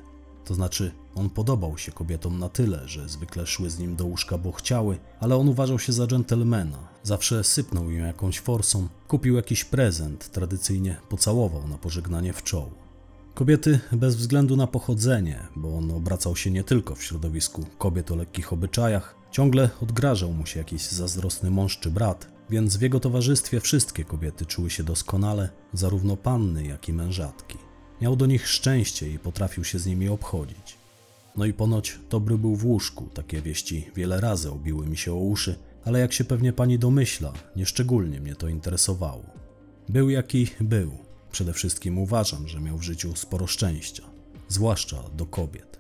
[0.45, 4.39] To znaczy, on podobał się kobietom na tyle, że zwykle szły z nim do łóżka,
[4.39, 6.89] bo chciały, ale on uważał się za dżentelmena.
[7.03, 12.88] Zawsze sypnął ją jakąś forsą, kupił jakiś prezent, tradycyjnie pocałował na pożegnanie w czoło.
[13.39, 18.17] Kobiety bez względu na pochodzenie, bo on obracał się nie tylko w środowisku kobiet o
[18.17, 23.61] lekkich obyczajach, ciągle odgrażał mu się jakiś zazdrosny mąż czy brat, więc w jego towarzystwie
[23.61, 27.59] wszystkie kobiety czuły się doskonale, zarówno panny, jak i mężatki.
[28.01, 30.77] Miał do nich szczęście i potrafił się z nimi obchodzić.
[31.37, 35.19] No i ponoć dobry był w łóżku, takie wieści wiele razy obiły mi się o
[35.19, 39.25] uszy, ale jak się pewnie pani domyśla, nieszczególnie mnie to interesowało.
[39.89, 41.08] Był jaki był.
[41.33, 44.03] Przede wszystkim uważam, że miał w życiu sporo szczęścia,
[44.49, 45.79] zwłaszcza do kobiet.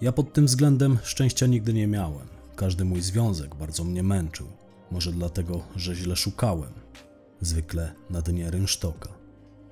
[0.00, 2.28] Ja pod tym względem szczęścia nigdy nie miałem.
[2.56, 4.46] Każdy mój związek bardzo mnie męczył.
[4.90, 6.72] Może dlatego, że źle szukałem.
[7.40, 9.08] Zwykle na dnie rynsztoka.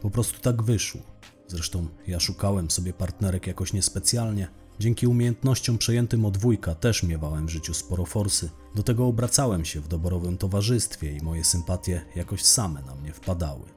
[0.00, 1.00] Po prostu tak wyszło.
[1.48, 4.48] Zresztą ja szukałem sobie partnerek jakoś niespecjalnie.
[4.79, 8.50] Dzięki umiejętnościom przejętym od wujka też miewałem w życiu sporo forsy.
[8.74, 13.76] Do tego obracałem się w doborowym towarzystwie i moje sympatie jakoś same na mnie wpadały.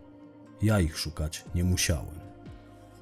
[0.62, 2.20] Ja ich szukać nie musiałem.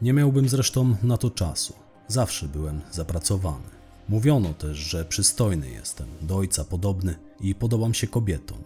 [0.02, 1.74] Nie miałbym zresztą na to czasu.
[2.08, 3.70] Zawsze byłem zapracowany.
[4.10, 8.58] Mówiono też, że przystojny jestem, do ojca podobny i podobam się kobietom.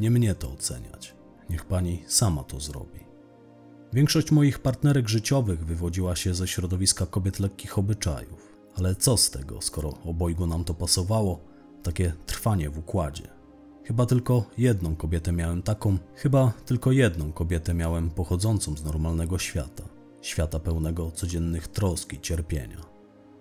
[0.00, 1.14] Nie mnie to oceniać.
[1.50, 3.00] Niech pani sama to zrobi.
[3.92, 8.56] Większość moich partnerek życiowych wywodziła się ze środowiska kobiet lekkich obyczajów.
[8.76, 11.40] Ale co z tego, skoro obojgu nam to pasowało,
[11.82, 13.35] takie trwanie w układzie?
[13.86, 19.82] Chyba tylko jedną kobietę miałem taką, chyba tylko jedną kobietę miałem pochodzącą z normalnego świata.
[20.22, 22.80] Świata pełnego codziennych trosk i cierpienia.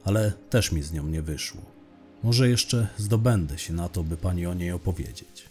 [0.04, 1.62] Ale też mi z nią nie wyszło.
[2.24, 5.50] Może jeszcze zdobędę się na to, by pani o niej opowiedzieć.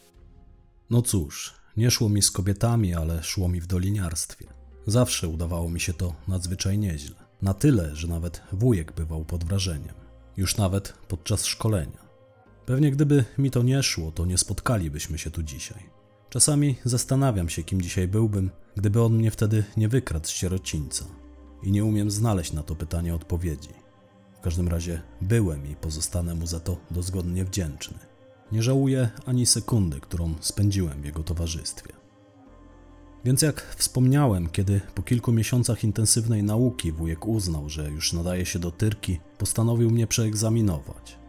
[0.90, 4.46] No cóż, nie szło mi z kobietami, ale szło mi w doliniarstwie.
[4.87, 7.16] Zawsze udawało mi się to nadzwyczaj nieźle.
[7.42, 9.94] Na tyle, że nawet wujek bywał pod wrażeniem.
[10.37, 12.03] Już nawet podczas szkolenia.
[12.66, 15.83] Pewnie gdyby mi to nie szło, to nie spotkalibyśmy się tu dzisiaj.
[16.31, 21.05] Czasami zastanawiam się, kim dzisiaj byłbym, gdyby on mnie wtedy nie wykradł z sierocińca.
[21.62, 23.68] I nie umiem znaleźć na to pytanie odpowiedzi.
[24.37, 27.98] W każdym razie byłem i pozostanę mu za to dozgodnie wdzięczny.
[28.53, 31.92] Nie żałuję ani sekundy, którą spędziłem w jego towarzystwie.
[33.24, 38.59] Więc jak wspomniałem, kiedy po kilku miesiącach intensywnej nauki wujek uznał, że już nadaje się
[38.59, 41.23] do tyrki, postanowił mnie przeegzaminować.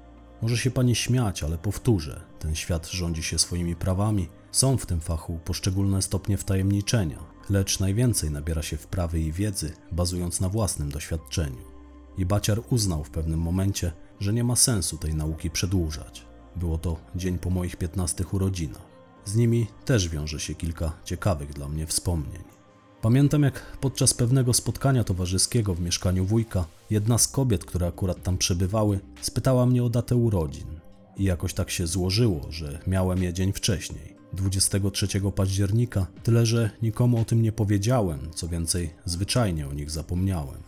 [0.46, 4.30] Może się pani śmiać, ale powtórzę: ten świat rządzi się swoimi prawami.
[4.52, 10.42] Są w tym fachu poszczególne stopnie wtajemniczenia, lecz najwięcej nabiera się wprawy i wiedzy, bazując
[10.42, 11.62] na własnym doświadczeniu.
[12.18, 16.26] I baciar uznał w pewnym momencie, że nie ma sensu tej nauki przedłużać.
[16.56, 18.86] Było to dzień po moich 15 urodzinach.
[19.26, 22.44] Z nimi też wiąże się kilka ciekawych dla mnie wspomnień.
[23.06, 28.38] Pamiętam, jak podczas pewnego spotkania towarzyskiego w mieszkaniu wujka, jedna z kobiet, które akurat tam
[28.38, 30.68] przebywały, spytała mnie o datę urodzin.
[31.18, 37.22] I jakoś tak się złożyło, że miałem je dzień wcześniej, 23 października, tyle że nikomu
[37.22, 40.62] o tym nie powiedziałem, co więcej, zwyczajnie o nich zapomniałem.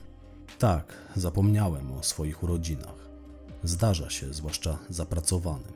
[0.60, 3.10] Tak, zapomniałem o swoich urodzinach.
[3.64, 5.74] Zdarza się, zwłaszcza zapracowanym.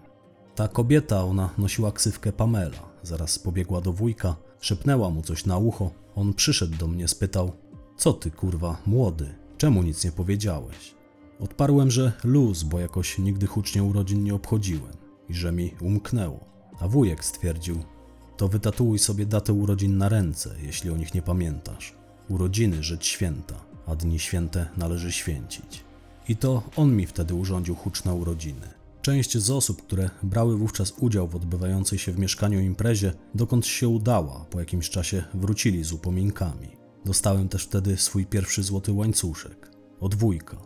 [0.55, 2.89] Ta kobieta, ona nosiła ksywkę Pamela.
[3.03, 6.00] Zaraz pobiegła do wujka, szepnęła mu coś na ucho.
[6.15, 7.51] On przyszedł do mnie, spytał:
[7.97, 10.95] Co ty, kurwa, młody, czemu nic nie powiedziałeś?
[11.39, 14.93] Odparłem, że luz, bo jakoś nigdy hucznie urodzin nie obchodziłem
[15.29, 16.39] i że mi umknęło.
[16.79, 17.83] A wujek stwierdził:
[18.37, 21.93] To wytatuuj sobie datę urodzin na ręce, jeśli o nich nie pamiętasz.
[22.29, 23.55] Urodziny rzecz święta,
[23.87, 25.83] a dni święte należy święcić.
[26.27, 28.80] I to on mi wtedy urządził huczne urodziny.
[29.01, 33.87] Część z osób, które brały wówczas udział w odbywającej się w mieszkaniu imprezie, dokąd się
[33.87, 36.77] udała, po jakimś czasie wrócili z upominkami.
[37.05, 40.57] Dostałem też wtedy swój pierwszy złoty łańcuszek od wujka.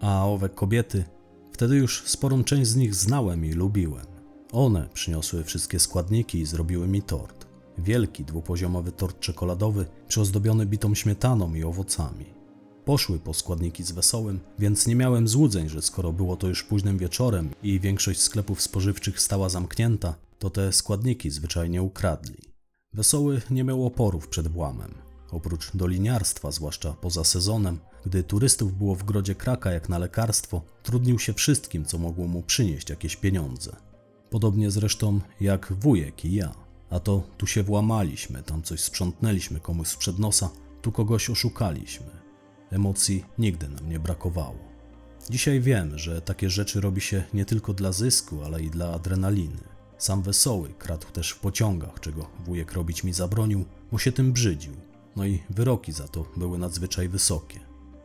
[0.00, 1.04] A owe kobiety,
[1.52, 4.06] wtedy już sporą część z nich znałem i lubiłem.
[4.52, 7.46] One przyniosły wszystkie składniki i zrobiły mi tort.
[7.78, 12.35] Wielki, dwupoziomowy tort czekoladowy, przyozdobiony bitą śmietaną i owocami.
[12.86, 16.98] Poszły po składniki z wesołym, więc nie miałem złudzeń, że skoro było to już późnym
[16.98, 22.38] wieczorem i większość sklepów spożywczych stała zamknięta, to te składniki zwyczajnie ukradli.
[22.92, 24.94] Wesoły nie miał oporów przed włamem.
[25.30, 31.18] Oprócz doliniarstwa, zwłaszcza poza sezonem, gdy turystów było w grodzie kraka jak na lekarstwo, trudnił
[31.18, 33.76] się wszystkim, co mogło mu przynieść jakieś pieniądze.
[34.30, 36.54] Podobnie zresztą jak wujek i ja.
[36.90, 40.50] A to tu się włamaliśmy, tam coś sprzątnęliśmy komuś sprzed nosa,
[40.82, 42.25] tu kogoś oszukaliśmy.
[42.70, 44.58] Emocji nigdy nam nie brakowało.
[45.30, 49.60] Dzisiaj wiem, że takie rzeczy robi się nie tylko dla zysku, ale i dla adrenaliny.
[49.98, 54.72] Sam wesoły kradł też w pociągach, czego wujek robić mi zabronił, bo się tym brzydził.
[55.16, 57.60] No i wyroki za to były nadzwyczaj wysokie.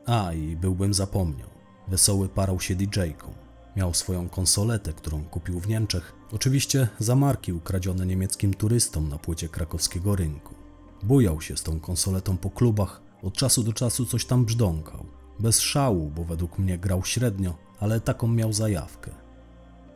[0.06, 1.50] A i byłbym zapomniał.
[1.88, 3.34] Wesoły parał się DJ-ką.
[3.76, 9.50] Miał swoją konsoletę, którą kupił w Niemczech, oczywiście za marki ukradzione niemieckim turystom na płycie
[9.50, 10.56] krakowskiego rynku.
[11.04, 15.06] Bujał się z tą konsoletą po klubach, od czasu do czasu coś tam brzdąkał.
[15.40, 19.12] Bez szału, bo według mnie grał średnio, ale taką miał zajawkę.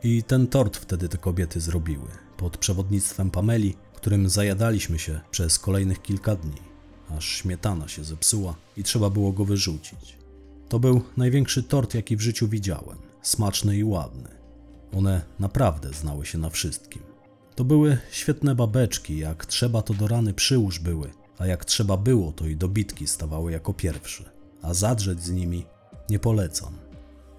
[0.02, 6.02] I ten tort wtedy te kobiety zrobiły, pod przewodnictwem Pameli, którym zajadaliśmy się przez kolejnych
[6.02, 6.62] kilka dni,
[7.16, 10.18] aż śmietana się zepsuła i trzeba było go wyrzucić.
[10.68, 14.28] To był największy tort, jaki w życiu widziałem, smaczny i ładny.
[14.96, 17.02] One naprawdę znały się na wszystkim.
[17.54, 22.32] To były świetne babeczki, jak trzeba to do rany przyłóż były, a jak trzeba było,
[22.32, 24.30] to i dobitki stawały jako pierwsze,
[24.62, 25.66] a zadrzeć z nimi
[26.10, 26.78] nie polecam.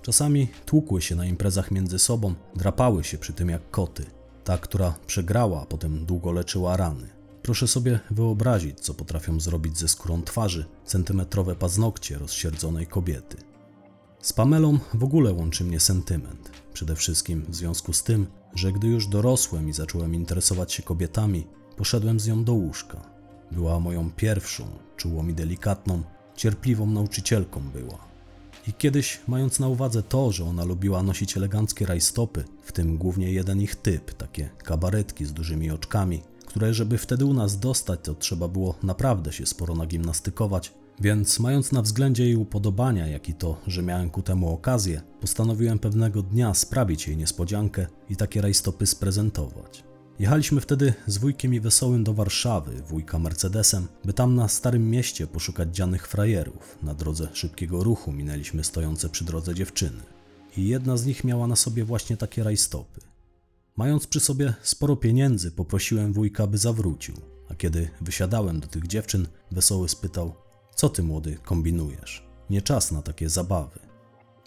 [0.01, 4.05] Czasami tłukły się na imprezach między sobą, drapały się przy tym jak koty.
[4.43, 7.07] Ta, która przegrała, potem długo leczyła rany.
[7.41, 13.37] Proszę sobie wyobrazić, co potrafią zrobić ze skórą twarzy centymetrowe paznokcie rozsierdzonej kobiety.
[14.21, 16.51] Z Pamelą w ogóle łączy mnie sentyment.
[16.73, 21.47] Przede wszystkim w związku z tym, że gdy już dorosłem i zacząłem interesować się kobietami,
[21.77, 23.16] poszedłem z nią do łóżka.
[23.51, 24.63] Była moją pierwszą,
[24.97, 26.03] czułą i delikatną,
[26.35, 28.07] cierpliwą nauczycielką była.
[28.67, 33.31] I kiedyś, mając na uwadze to, że ona lubiła nosić eleganckie rajstopy, w tym głównie
[33.31, 38.15] jeden ich typ, takie kabaretki z dużymi oczkami, które żeby wtedy u nas dostać, to
[38.15, 43.57] trzeba było naprawdę się sporo nagimnastykować, więc mając na względzie jej upodobania, jak i to,
[43.67, 49.86] że miałem ku temu okazję, postanowiłem pewnego dnia sprawić jej niespodziankę i takie rajstopy sprezentować.
[50.19, 55.27] Jechaliśmy wtedy z wujkiem i wesołym do Warszawy, wujka Mercedesem, by tam na Starym Mieście
[55.27, 56.77] poszukać dzianych frajerów.
[56.83, 60.03] Na drodze szybkiego ruchu minęliśmy stojące przy drodze dziewczyny.
[60.57, 63.01] I jedna z nich miała na sobie właśnie takie rajstopy.
[63.75, 67.15] Mając przy sobie sporo pieniędzy, poprosiłem wujka, by zawrócił.
[67.49, 70.35] A kiedy wysiadałem do tych dziewczyn, wesoły spytał:
[70.75, 72.23] Co ty, młody, kombinujesz?
[72.49, 73.79] Nie czas na takie zabawy.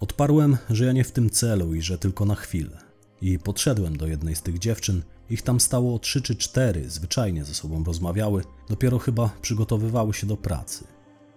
[0.01, 2.79] Odparłem, że ja nie w tym celu i że tylko na chwilę.
[3.23, 5.03] I podszedłem do jednej z tych dziewczyn.
[5.31, 10.37] Ich tam stało trzy czy cztery, zwyczajnie ze sobą rozmawiały, dopiero chyba przygotowywały się do
[10.37, 10.85] pracy.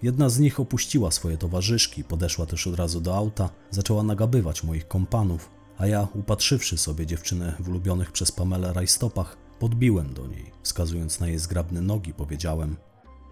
[0.02, 4.88] Jedna z nich opuściła swoje towarzyszki, podeszła też od razu do auta, zaczęła nagabywać moich
[4.88, 11.20] kompanów, a ja, upatrzywszy sobie dziewczynę w ulubionych przez Pamelę rajstopach, podbiłem do niej, wskazując
[11.20, 12.78] na jej zgrabne nogi, powiedziałem: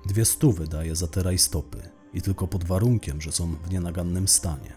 [0.05, 4.73] Dwie stówy daję za te rajstopy i tylko pod warunkiem, że są w nienagannym stanie.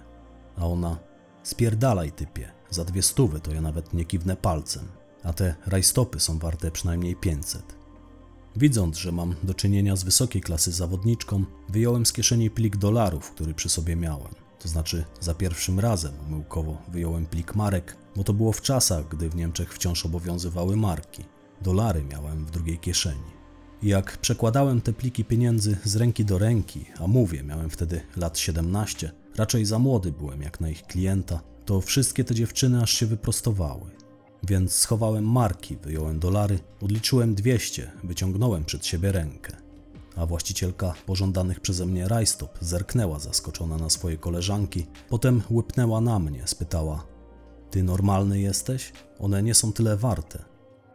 [0.56, 0.98] A ona:
[1.42, 4.88] Spierdalaj, typie, za dwie stówy to ja nawet nie kiwnę palcem,
[5.24, 7.84] a te rajstopy są warte przynajmniej 500.
[8.56, 13.54] Widząc, że mam do czynienia z wysokiej klasy zawodniczką, wyjąłem z kieszeni plik dolarów, który
[13.54, 14.34] przy sobie miałem.
[14.58, 19.30] To znaczy, za pierwszym razem umyłkowo wyjąłem plik marek, bo to było w czasach, gdy
[19.30, 21.24] w Niemczech wciąż obowiązywały marki.
[21.62, 23.34] Dolary miałem w drugiej kieszeni.
[23.82, 29.12] Jak przekładałem te pliki pieniędzy z ręki do ręki, a mówię, miałem wtedy lat 17,
[29.36, 34.03] raczej za młody byłem jak na ich klienta, to wszystkie te dziewczyny aż się wyprostowały.
[34.46, 39.56] Więc schowałem marki, wyjąłem dolary, odliczyłem 200, wyciągnąłem przed siebie rękę.
[40.16, 46.42] a właścicielka pożądanych przeze mnie rajstop zerknęła zaskoczona na swoje koleżanki, potem łypnęła na mnie,
[46.46, 47.06] spytała:
[47.70, 48.92] Ty normalny jesteś?
[49.18, 50.44] One nie są tyle warte.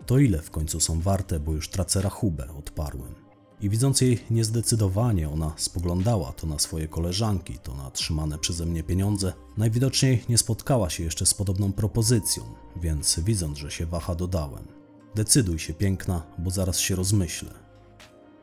[0.06, 3.29] To ile w końcu są warte, bo już tracę rachubę, odparłem.
[3.62, 8.84] I widząc jej niezdecydowanie, ona spoglądała to na swoje koleżanki, to na trzymane przeze mnie
[8.84, 9.34] pieniądze.
[9.58, 12.44] Najwidoczniej nie spotkała się jeszcze z podobną propozycją,
[12.76, 14.68] więc widząc, że się waha, dodałem:
[15.16, 17.50] Decyduj się, piękna, bo zaraz się rozmyślę.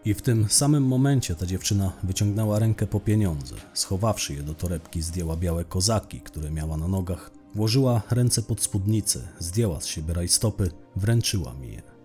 [0.05, 3.55] I w tym samym momencie ta dziewczyna wyciągnęła rękę po pieniądze.
[3.75, 9.29] Schowawszy je do torebki, zdjęła białe kozaki, które miała na nogach, włożyła ręce pod spódnicę,
[9.39, 11.96] zdjęła z siebie rajstopy, wręczyła mi je.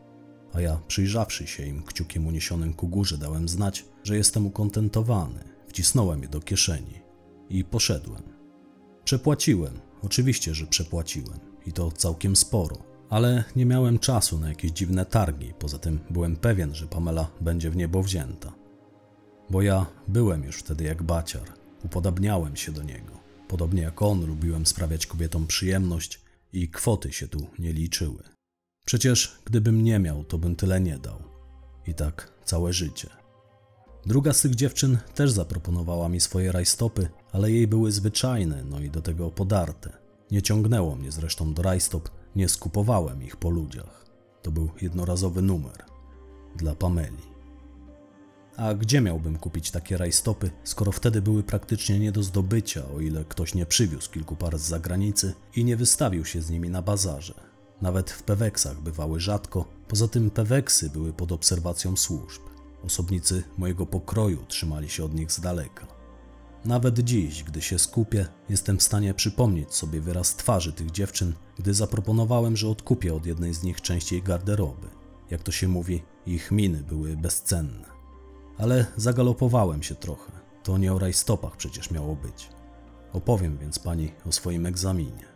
[0.54, 5.44] A ja, przyjrzawszy się im kciukiem uniesionym ku górze, dałem znać, że jestem ukontentowany.
[5.68, 7.02] Wcisnąłem je do kieszeni
[7.50, 8.24] i poszedłem.
[9.04, 15.06] Przepłaciłem, oczywiście, że przepłaciłem i to całkiem sporo ale nie miałem czasu na jakieś dziwne
[15.06, 15.54] targi.
[15.60, 18.54] Poza tym byłem pewien, że Pamela będzie w niebo wzięta.
[19.50, 21.54] Bo ja byłem już wtedy jak baciar,
[21.86, 23.20] upodabniałem się do niego.
[23.48, 26.22] Podobnie jak on, lubiłem sprawiać kobietom przyjemność
[26.54, 28.24] i kwoty się tu nie liczyły.
[28.86, 31.24] Przecież gdybym nie miał, to bym tyle nie dał.
[31.88, 33.10] I tak całe życie.
[34.06, 38.90] Druga z tych dziewczyn też zaproponowała mi swoje rajstopy, ale jej były zwyczajne, no i
[38.90, 39.98] do tego podarte.
[40.32, 44.06] Nie ciągnęło mnie zresztą do rajstop, nie skupowałem ich po ludziach.
[44.42, 45.86] To był jednorazowy numer
[46.56, 47.32] dla Pameli.
[48.58, 53.26] A gdzie miałbym kupić takie rajstopy, skoro wtedy były praktycznie nie do zdobycia, o ile
[53.26, 57.51] ktoś nie przywiózł kilku par z zagranicy i nie wystawił się z nimi na bazarze.
[57.82, 62.42] Nawet w peweksach bywały rzadko, poza tym peweksy były pod obserwacją służb.
[62.84, 65.88] Osobnicy mojego pokroju trzymali się od nich z daleka.
[66.66, 71.74] Nawet dziś, gdy się skupię, jestem w stanie przypomnieć sobie wyraz twarzy tych dziewczyn, gdy
[71.74, 74.88] zaproponowałem, że odkupię od jednej z nich część jej garderoby.
[75.30, 77.86] Jak to się mówi, ich miny były bezcenne.
[78.58, 80.32] Ale zagalopowałem się trochę.
[80.64, 82.50] To nie o rajstopach przecież miało być.
[83.14, 85.31] Opowiem więc pani o swoim egzaminie.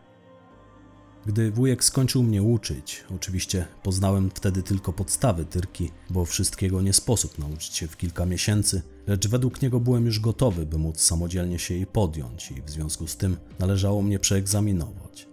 [1.26, 7.39] Gdy wujek skończył mnie uczyć, oczywiście poznałem wtedy tylko podstawy tyrki, bo wszystkiego nie sposób
[7.39, 11.73] nauczyć się w kilka miesięcy, lecz według niego byłem już gotowy, by móc samodzielnie się
[11.73, 15.28] jej podjąć i w związku z tym należało mnie przeegzaminować.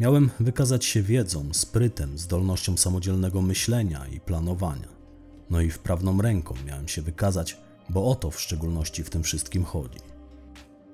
[0.00, 4.88] Miałem wykazać się wiedzą, sprytem, zdolnością samodzielnego myślenia i planowania.
[5.50, 7.56] No i wprawną ręką miałem się wykazać,
[7.90, 9.98] bo o to w szczególności w tym wszystkim chodzi.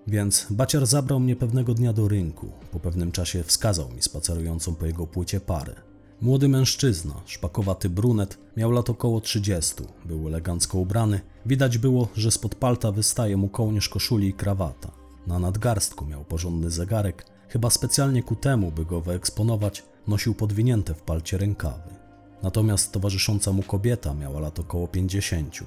[0.07, 2.49] Więc baciar zabrał mnie pewnego dnia do rynku.
[2.73, 5.75] Po pewnym czasie wskazał mi spacerującą po jego płycie parę.
[6.21, 11.21] Młody mężczyzna, szpakowaty brunet, miał lat około 30, był elegancko ubrany.
[11.47, 14.91] Widać było, że spod palta wystaje mu kołnierz koszuli i krawata.
[15.27, 21.03] Na nadgarstku miał porządny zegarek, chyba specjalnie ku temu, by go wyeksponować, nosił podwinięte w
[21.03, 21.91] palcie rękawy.
[22.43, 25.59] Natomiast towarzysząca mu kobieta miała lat około 50,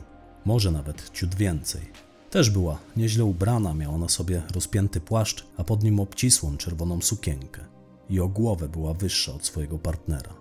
[0.45, 2.09] może nawet ciut więcej.
[2.30, 7.65] Też była nieźle ubrana, miała na sobie rozpięty płaszcz, a pod nim obcisłą czerwoną sukienkę.
[8.09, 10.34] I o głowę była wyższa od swojego partnera.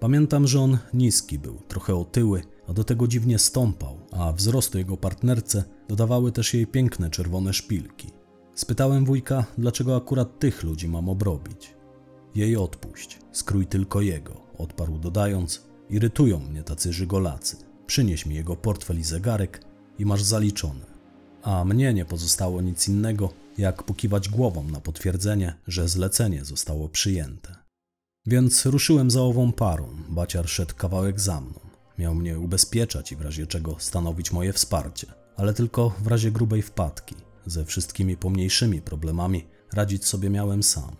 [0.00, 4.96] Pamiętam, że on niski był, trochę otyły, a do tego dziwnie stąpał, a wzrostu jego
[4.96, 8.10] partnerce dodawały też jej piękne czerwone szpilki.
[8.54, 11.74] Spytałem wujka, dlaczego akurat tych ludzi mam obrobić.
[12.34, 17.56] Jej odpuść, skrój tylko jego, odparł dodając, irytują mnie tacy żygolacy.
[17.86, 19.64] Przynieś mi jego portfel i zegarek
[19.98, 20.89] i masz zaliczone
[21.42, 27.56] a mnie nie pozostało nic innego, jak pokiwać głową na potwierdzenie, że zlecenie zostało przyjęte.
[28.26, 31.60] Więc ruszyłem za ową parą, baciar szedł kawałek za mną.
[31.98, 36.62] Miał mnie ubezpieczać i w razie czego stanowić moje wsparcie, ale tylko w razie grubej
[36.62, 37.14] wpadki.
[37.46, 40.96] Ze wszystkimi pomniejszymi problemami radzić sobie miałem sam.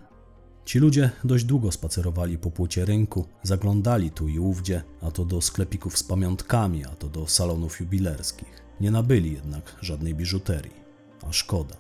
[0.64, 5.40] Ci ludzie dość długo spacerowali po płocie rynku, zaglądali tu i ówdzie, a to do
[5.40, 8.69] sklepików z pamiątkami, a to do salonów jubilerskich.
[8.80, 10.80] Nie nabyli jednak żadnej biżuterii,
[11.28, 11.76] a szkoda.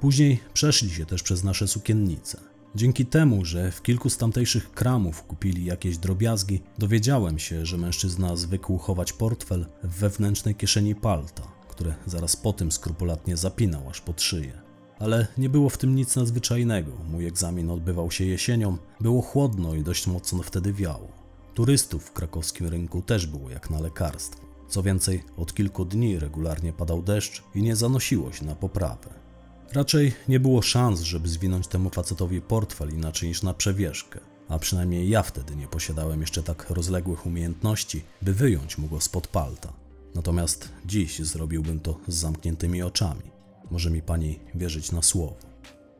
[0.00, 2.40] Później przeszli się też przez nasze sukiennice.
[2.74, 8.36] Dzięki temu, że w kilku z tamtejszych kramów kupili jakieś drobiazgi, dowiedziałem się, że mężczyzna
[8.36, 14.22] zwykł chować portfel w wewnętrznej kieszeni palta, które zaraz po tym skrupulatnie zapinał aż pod
[14.22, 14.52] szyję.
[14.98, 16.92] Ale nie było w tym nic nadzwyczajnego.
[17.10, 21.08] Mój egzamin odbywał się jesienią, było chłodno i dość mocno wtedy wiało.
[21.54, 24.43] Turystów w krakowskim rynku też było jak na lekarstwo.
[24.68, 29.24] Co więcej, od kilku dni regularnie padał deszcz i nie zanosiło się na poprawę.
[29.72, 35.08] Raczej nie było szans, żeby zwinąć temu facetowi portfel inaczej niż na przewieszkę, a przynajmniej
[35.08, 39.72] ja wtedy nie posiadałem jeszcze tak rozległych umiejętności, by wyjąć mu go spod palta.
[40.14, 43.22] Natomiast dziś zrobiłbym to z zamkniętymi oczami.
[43.70, 45.36] Może mi pani wierzyć na słowo.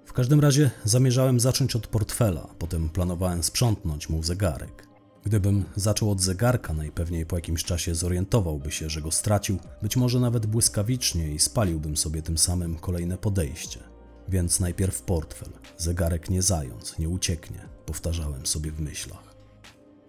[0.05, 4.94] W każdym razie zamierzałem zacząć od portfela, potem planowałem sprzątnąć mu zegarek.
[5.25, 10.21] Gdybym zaczął od zegarka, najpewniej po jakimś czasie zorientowałby się, że go stracił, być może
[10.21, 13.81] nawet błyskawicznie i spaliłbym sobie tym samym kolejne podejście.
[14.29, 15.49] Więc najpierw portfel,
[15.79, 19.35] zegarek nie zając, nie ucieknie, powtarzałem sobie w myślach.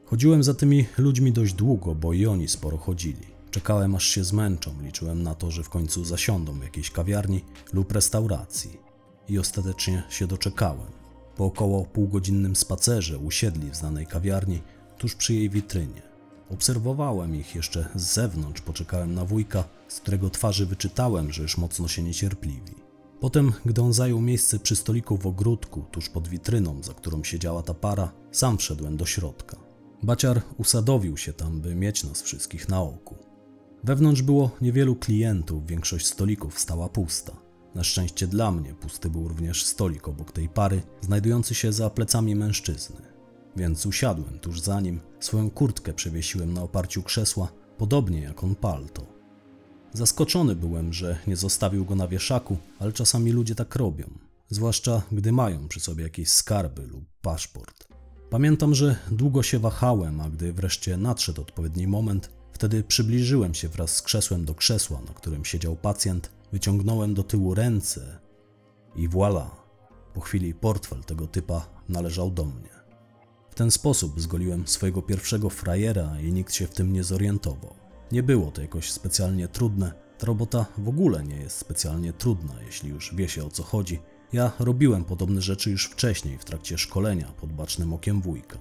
[0.05, 3.35] Chodziłem za tymi ludźmi dość długo, bo i oni sporo chodzili.
[3.51, 7.43] Czekałem aż się zmęczą, liczyłem na to, że w końcu zasiądą w jakiejś kawiarni
[7.73, 8.79] lub restauracji.
[9.29, 10.91] I ostatecznie się doczekałem.
[11.35, 14.61] Po około półgodzinnym spacerze usiedli w znanej kawiarni
[15.05, 16.01] tuż przy jej witrynie.
[16.49, 21.87] Obserwowałem ich jeszcze z zewnątrz, poczekałem na wujka, z którego twarzy wyczytałem, że już mocno
[21.87, 22.73] się niecierpliwi.
[23.19, 27.63] Potem, gdy on zajął miejsce przy stoliku w ogródku, tuż pod witryną, za którą siedziała
[27.63, 29.57] ta para, sam wszedłem do środka.
[30.03, 33.15] Baciar usadowił się tam, by mieć nas wszystkich na oku.
[33.83, 37.35] Wewnątrz było niewielu klientów, większość stolików stała pusta.
[37.75, 42.35] Na szczęście dla mnie pusty był również stolik obok tej pary, znajdujący się za plecami
[42.35, 43.04] mężczyzny.
[43.55, 49.05] Więc usiadłem tuż za nim, swoją kurtkę przewiesiłem na oparciu krzesła, podobnie jak on palto.
[49.93, 54.09] Zaskoczony byłem, że nie zostawił go na wieszaku, ale czasami ludzie tak robią,
[54.49, 57.87] zwłaszcza gdy mają przy sobie jakieś skarby lub paszport.
[58.29, 63.95] Pamiętam, że długo się wahałem, a gdy wreszcie nadszedł odpowiedni moment, wtedy przybliżyłem się wraz
[63.95, 68.19] z krzesłem do krzesła, na którym siedział pacjent, wyciągnąłem do tyłu ręce
[68.95, 69.45] i voilà.
[70.13, 72.74] Po chwili portfel tego typa należał do mnie.
[73.55, 77.73] W ten sposób zgoliłem swojego pierwszego frajera i nikt się w tym nie zorientował.
[78.11, 79.93] Nie było to jakoś specjalnie trudne.
[80.17, 83.99] Ta robota w ogóle nie jest specjalnie trudna, jeśli już wie się o co chodzi.
[84.33, 88.57] Ja robiłem podobne rzeczy już wcześniej w trakcie szkolenia pod bacznym okiem wujka.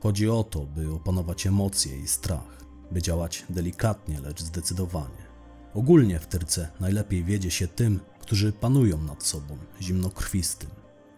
[0.00, 5.28] Chodzi o to, by opanować emocje i strach, by działać delikatnie, lecz zdecydowanie.
[5.74, 10.70] Ogólnie w tyrce najlepiej wiedzie się tym, którzy panują nad sobą, zimnokrwistym.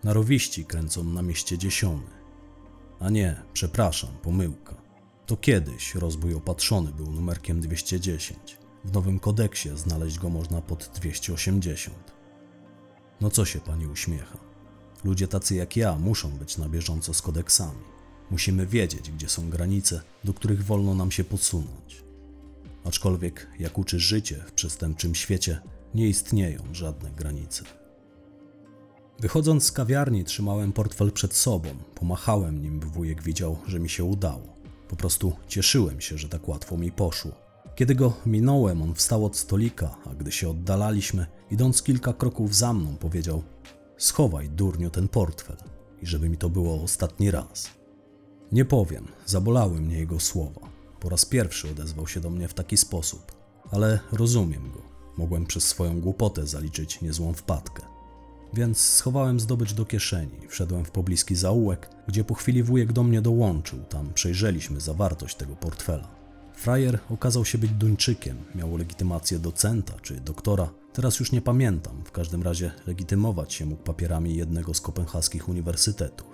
[0.05, 2.20] Narowiści kręcą na mieście dziesiony.
[3.01, 4.77] A nie, przepraszam, pomyłka.
[5.27, 8.59] To kiedyś rozbój opatrzony był numerkiem 210.
[8.85, 11.97] W nowym kodeksie znaleźć go można pod 280.
[13.21, 14.39] No co się pani uśmiecha?
[15.05, 17.85] Ludzie tacy jak ja muszą być na bieżąco z kodeksami.
[18.31, 22.05] Musimy wiedzieć, gdzie są granice, do których wolno nam się podsunąć.
[22.85, 25.61] Aczkolwiek, jak uczy życie w przestępczym świecie,
[25.95, 27.80] nie istnieją żadne granice.
[29.21, 34.05] Wychodząc z kawiarni, trzymałem portfel przed sobą, pomachałem nim, by wujek widział, że mi się
[34.05, 34.57] udało.
[34.89, 37.33] Po prostu cieszyłem się, że tak łatwo mi poszło.
[37.75, 42.73] Kiedy go minąłem, on wstał od stolika, a gdy się oddalaliśmy, idąc kilka kroków za
[42.73, 43.43] mną, powiedział:
[43.97, 45.57] Schowaj, durniu, ten portfel
[46.03, 47.71] i żeby mi to było ostatni raz.
[48.53, 50.61] Nie powiem, zabolały mnie jego słowa.
[51.01, 53.33] Po raz pierwszy odezwał się do mnie w taki sposób,
[53.71, 54.83] ale rozumiem go.
[55.17, 58.00] Mogłem przez swoją głupotę zaliczyć niezłą wpadkę.
[58.55, 63.23] Więc schowałem zdobycz do kieszeni, wszedłem w pobliski zaułek, gdzie po chwili wujek do mnie
[63.23, 66.09] dołączył, tam przejrzeliśmy zawartość tego portfela.
[66.55, 72.13] Frajer okazał się być Duńczykiem, miał legitymację docenta czy doktora, teraz już nie pamiętam, w
[72.13, 76.27] każdym razie legitymować się mógł papierami jednego z kopenhaskich uniwersytetów.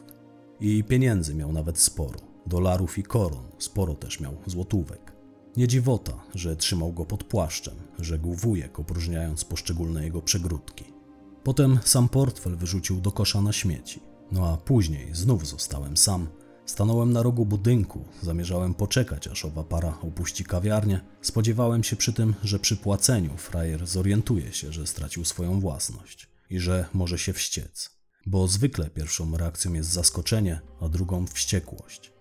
[0.61, 5.13] I pieniędzy miał nawet sporo, dolarów i koron, sporo też miał złotówek.
[5.57, 10.96] Nie dziwota, że trzymał go pod płaszczem, rzekł wujek, opróżniając poszczególne jego przegródki.
[11.47, 14.01] Potem sam portfel wyrzucił do kosza na śmieci.
[14.33, 16.29] No a później znów zostałem sam.
[16.65, 21.01] Stanąłem na rogu budynku, zamierzałem poczekać, aż owa para opuści kawiarnię.
[21.21, 26.61] Spodziewałem się przy tym, że przy płaceniu frajer zorientuje się, że stracił swoją własność i
[26.61, 27.91] że może się wściec.
[28.27, 32.13] Bo zwykle pierwszą reakcją jest zaskoczenie, a drugą wściekłość.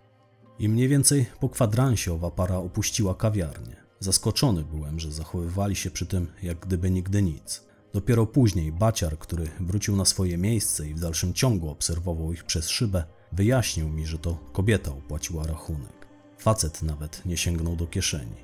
[0.59, 3.75] I mniej więcej po kwadransie owa para opuściła kawiarnię.
[3.99, 7.65] Zaskoczony byłem, że zachowywali się przy tym jak gdyby nigdy nic.
[7.95, 12.69] Dopiero później baciar, który wrócił na swoje miejsce i w dalszym ciągu obserwował ich przez
[12.69, 16.07] szybę, wyjaśnił mi, że to kobieta opłaciła rachunek.
[16.37, 18.35] Facet nawet nie sięgnął do kieszeni.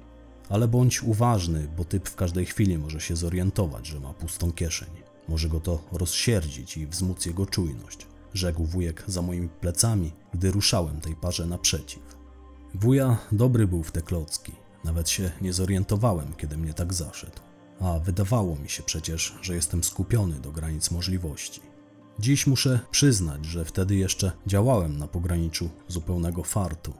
[0.49, 4.89] Ale bądź uważny, bo typ w każdej chwili może się zorientować, że ma pustą kieszeń.
[5.27, 11.01] Może go to rozsierdzić i wzmóc jego czujność, rzekł wujek za moimi plecami, gdy ruszałem
[11.01, 12.15] tej parze naprzeciw.
[12.73, 14.51] Wuja dobry był w te klocki.
[14.83, 17.50] Nawet się nie zorientowałem, kiedy mnie tak zaszedł
[17.81, 21.61] a wydawało mi się przecież, że jestem skupiony do granic możliwości.
[22.19, 26.93] Dziś muszę przyznać, że wtedy jeszcze działałem na pograniczu zupełnego fartu.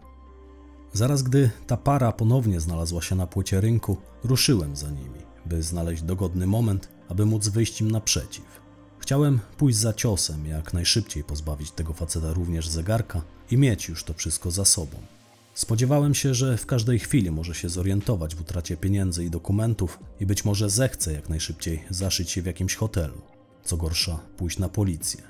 [0.93, 6.03] Zaraz gdy ta para ponownie znalazła się na płycie rynku, ruszyłem za nimi, by znaleźć
[6.03, 8.61] dogodny moment, aby móc wyjść im naprzeciw.
[8.99, 13.21] Chciałem pójść za ciosem, jak najszybciej pozbawić tego faceta również zegarka
[13.51, 14.97] i mieć już to wszystko za sobą.
[15.54, 20.26] Spodziewałem się, że w każdej chwili może się zorientować w utracie pieniędzy i dokumentów i
[20.26, 23.22] być może zechce jak najszybciej zaszyć się w jakimś hotelu.
[23.64, 25.22] Co gorsza, pójść na policję.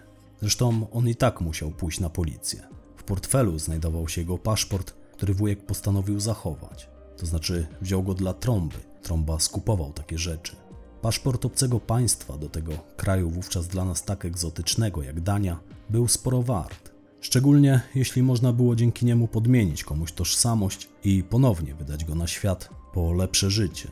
[0.41, 2.61] Zresztą on i tak musiał pójść na policję.
[2.97, 6.89] W portfelu znajdował się jego paszport, który wujek postanowił zachować.
[7.17, 8.77] To znaczy wziął go dla trąby.
[9.01, 10.55] Trąba skupował takie rzeczy.
[11.01, 15.59] Paszport obcego państwa, do tego kraju wówczas dla nas tak egzotycznego jak Dania,
[15.89, 16.90] był sporo wart.
[17.21, 22.69] Szczególnie jeśli można było dzięki niemu podmienić komuś tożsamość i ponownie wydać go na świat
[22.93, 23.91] po lepsze życie.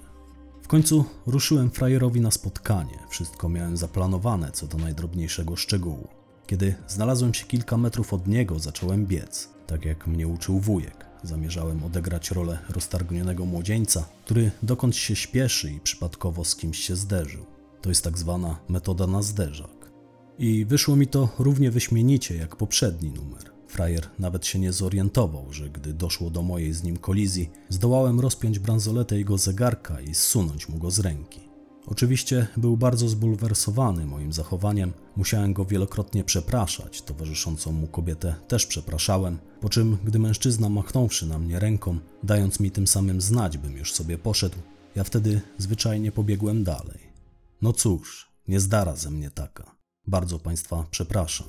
[0.61, 2.99] W końcu ruszyłem frajerowi na spotkanie.
[3.09, 6.07] Wszystko miałem zaplanowane co do najdrobniejszego szczegółu.
[6.47, 11.05] Kiedy znalazłem się kilka metrów od niego, zacząłem biec, tak jak mnie uczył wujek.
[11.23, 17.45] Zamierzałem odegrać rolę roztargnionego młodzieńca, który dokąd się śpieszy i przypadkowo z kimś się zderzył.
[17.81, 19.78] To jest tak zwana metoda na zderzak.
[20.39, 23.51] I wyszło mi to równie wyśmienicie jak poprzedni numer.
[23.67, 28.59] Frajer nawet się nie zorientował, że gdy doszło do mojej z nim kolizji, zdołałem rozpiąć
[28.59, 31.39] bransoletę jego zegarka i zsunąć mu go z ręki.
[31.87, 39.37] Oczywiście był bardzo zbulwersowany moim zachowaniem, musiałem go wielokrotnie przepraszać, towarzyszącą mu kobietę też przepraszałem,
[39.61, 43.93] po czym, gdy mężczyzna machnąwszy na mnie ręką, dając mi tym samym znać, bym już
[43.93, 44.57] sobie poszedł,
[44.95, 46.99] ja wtedy zwyczajnie pobiegłem dalej.
[47.61, 49.78] No cóż, nie zdara ze mnie taka.
[50.09, 51.47] Bardzo Państwa przepraszam.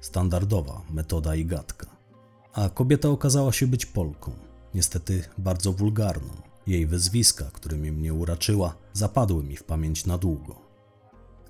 [0.00, 1.86] Standardowa metoda i gadka.
[2.52, 4.32] A kobieta okazała się być Polką,
[4.74, 6.28] niestety bardzo wulgarną.
[6.66, 10.54] Jej wyzwiska, którymi mnie uraczyła, zapadły mi w pamięć na długo.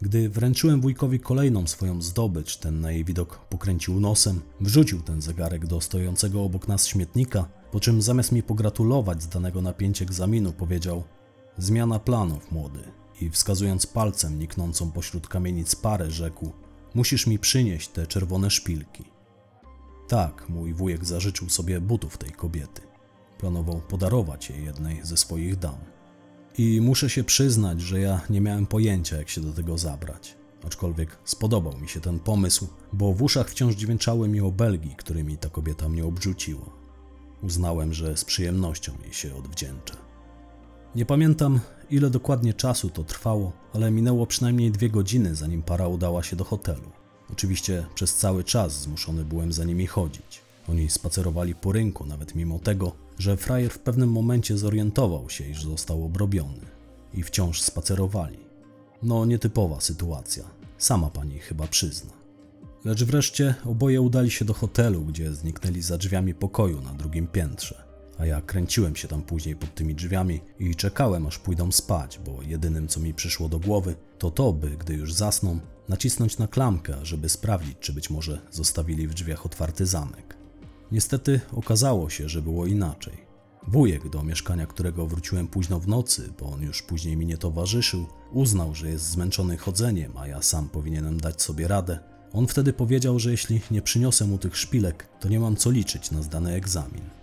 [0.03, 5.67] Gdy wręczyłem wujkowi kolejną swoją zdobycz, ten na jej widok pokręcił nosem, wrzucił ten zegarek
[5.67, 11.03] do stojącego obok nas śmietnika, po czym zamiast mi pogratulować danego na pięć egzaminu, powiedział:
[11.59, 12.98] Zmiana planów, młody.
[13.21, 16.53] I wskazując palcem niknącą pośród kamienic parę, rzekł:
[16.95, 19.05] Musisz mi przynieść te czerwone szpilki.
[20.09, 22.83] Tak, mój wujek zażyczył sobie butów tej kobiety.
[23.39, 25.79] Planował podarować je jednej ze swoich dam.
[26.59, 30.37] I muszę się przyznać, że ja nie miałem pojęcia, jak się do tego zabrać.
[30.67, 35.49] Aczkolwiek spodobał mi się ten pomysł, bo w uszach wciąż dźwięczały mi obelgi, którymi ta
[35.49, 36.71] kobieta mnie obrzuciła.
[37.43, 39.97] Uznałem, że z przyjemnością jej się odwdzięczę.
[40.95, 41.61] Nie pamiętam,
[41.91, 46.45] ile dokładnie czasu to trwało, ale minęło przynajmniej dwie godziny, zanim para udała się do
[46.45, 46.91] hotelu.
[47.33, 50.41] Oczywiście przez cały czas zmuszony byłem za nimi chodzić.
[50.69, 55.63] Oni spacerowali po rynku, nawet mimo tego, że frajer w pewnym momencie zorientował się, iż
[55.63, 56.67] został obrobiony.
[57.15, 58.39] I wciąż spacerowali.
[59.03, 60.45] No, nietypowa sytuacja.
[60.79, 62.13] Sama pani chyba przyzna.
[62.85, 67.88] Lecz wreszcie oboje udali się do hotelu, gdzie zniknęli za drzwiami pokoju na drugim piętrze.
[68.19, 72.43] A ja kręciłem się tam później pod tymi drzwiami i czekałem, aż pójdą spać, bo
[72.43, 76.95] jedynym, co mi przyszło do głowy, to to, by, gdy już zasną, nacisnąć na klamkę,
[77.03, 80.37] żeby sprawdzić, czy być może zostawili w drzwiach otwarty zamek.
[80.93, 83.29] Niestety okazało się, że było inaczej.
[83.69, 88.07] Wujek, do mieszkania którego wróciłem późno w nocy, bo on już później mi nie towarzyszył,
[88.33, 91.99] uznał, że jest zmęczony chodzeniem, a ja sam powinienem dać sobie radę.
[92.33, 96.11] On wtedy powiedział, że jeśli nie przyniosę mu tych szpilek, to nie mam co liczyć
[96.11, 97.18] na zdany egzamin.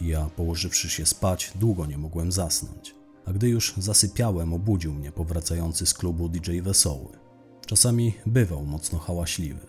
[0.00, 2.94] Ja, położywszy się spać, długo nie mogłem zasnąć.
[3.24, 7.18] A gdy już zasypiałem, obudził mnie powracający z klubu DJ Wesoły.
[7.66, 9.66] Czasami bywał mocno hałaśliwy.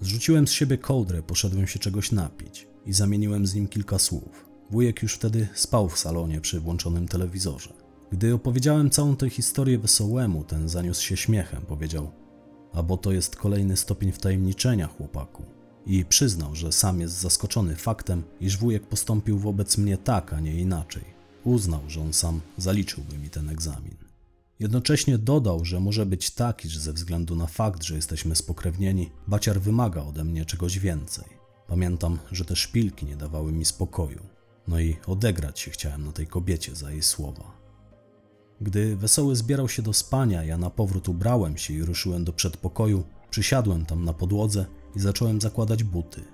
[0.00, 4.48] Zrzuciłem z siebie kołdrę, poszedłem się czegoś napić i zamieniłem z nim kilka słów.
[4.70, 7.72] Wujek już wtedy spał w salonie przy włączonym telewizorze.
[8.12, 12.10] Gdy opowiedziałem całą tę historię wesołemu, ten zaniósł się śmiechem, powiedział:
[12.72, 15.61] A bo to jest kolejny stopień wtajemniczenia, chłopaku.
[15.86, 20.60] I przyznał, że sam jest zaskoczony faktem, iż wujek postąpił wobec mnie tak, a nie
[20.60, 21.04] inaczej.
[21.44, 23.96] Uznał, że on sam zaliczyłby mi ten egzamin.
[24.60, 29.60] Jednocześnie dodał, że może być tak, iż ze względu na fakt, że jesteśmy spokrewnieni, baciar
[29.60, 31.24] wymaga ode mnie czegoś więcej.
[31.66, 34.20] Pamiętam, że te szpilki nie dawały mi spokoju.
[34.68, 37.62] No i odegrać się chciałem na tej kobiecie za jej słowa.
[38.60, 43.04] Gdy wesoły zbierał się do spania, ja na powrót ubrałem się i ruszyłem do przedpokoju,
[43.30, 44.66] przysiadłem tam na podłodze
[44.96, 46.24] i zacząłem zakładać buty.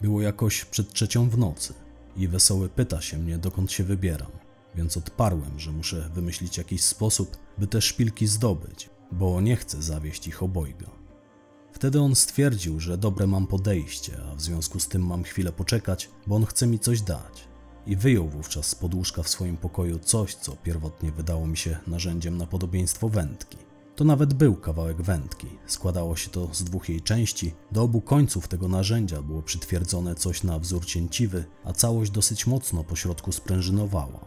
[0.00, 1.74] Było jakoś przed trzecią w nocy
[2.16, 4.30] i wesoły pyta się mnie, dokąd się wybieram,
[4.74, 10.26] więc odparłem, że muszę wymyślić jakiś sposób, by te szpilki zdobyć, bo nie chcę zawieść
[10.26, 10.90] ich obojga.
[11.72, 16.10] Wtedy on stwierdził, że dobre mam podejście, a w związku z tym mam chwilę poczekać,
[16.26, 17.48] bo on chce mi coś dać.
[17.86, 22.38] I wyjął wówczas z podłóżka w swoim pokoju coś, co pierwotnie wydało mi się narzędziem
[22.38, 23.69] na podobieństwo wędki.
[24.00, 25.46] To nawet był kawałek wędki.
[25.66, 27.54] Składało się to z dwóch jej części.
[27.72, 32.84] Do obu końców tego narzędzia było przytwierdzone coś na wzór cięciwy, a całość dosyć mocno
[32.84, 34.26] po środku sprężynowała.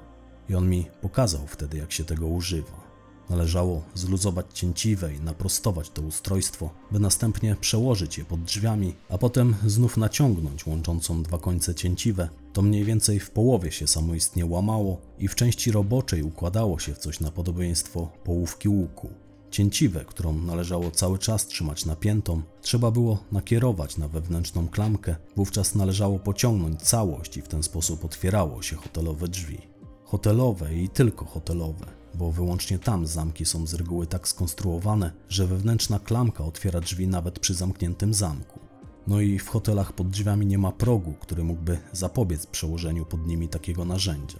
[0.49, 2.83] I on mi pokazał wtedy, jak się tego używa.
[3.29, 9.55] Należało zluzować cięciwe i naprostować to ustrojstwo, by następnie przełożyć je pod drzwiami, a potem
[9.65, 12.29] znów naciągnąć łączącą dwa końce cięciwe.
[12.53, 16.99] To mniej więcej w połowie się samoistnie łamało i w części roboczej układało się w
[16.99, 19.22] coś na podobieństwo połówki łuku.
[19.53, 26.19] Cięciwę, którą należało cały czas trzymać napiętą, trzeba było nakierować na wewnętrzną klamkę, wówczas należało
[26.19, 29.57] pociągnąć całość i w ten sposób otwierało się hotelowe drzwi.
[30.03, 31.85] Hotelowe i tylko hotelowe,
[32.15, 37.39] bo wyłącznie tam zamki są z reguły tak skonstruowane, że wewnętrzna klamka otwiera drzwi nawet
[37.39, 38.59] przy zamkniętym zamku.
[39.07, 43.47] No i w hotelach pod drzwiami nie ma progu, który mógłby zapobiec przełożeniu pod nimi
[43.47, 44.39] takiego narzędzia.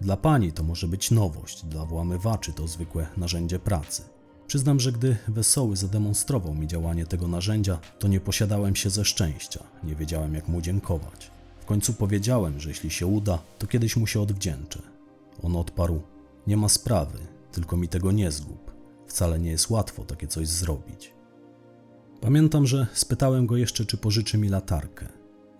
[0.00, 4.13] Dla pani to może być nowość, dla włamywaczy to zwykłe narzędzie pracy.
[4.46, 9.64] Przyznam, że gdy Wesoły zademonstrował mi działanie tego narzędzia, to nie posiadałem się ze szczęścia,
[9.84, 11.30] nie wiedziałem jak mu dziękować.
[11.60, 14.82] W końcu powiedziałem, że jeśli się uda, to kiedyś mu się odwdzięczę.
[15.42, 16.02] On odparł:
[16.46, 17.18] Nie ma sprawy,
[17.52, 18.74] tylko mi tego nie zgub.
[19.06, 21.12] Wcale nie jest łatwo takie coś zrobić.
[22.20, 25.08] Pamiętam, że spytałem go jeszcze, czy pożyczy mi latarkę.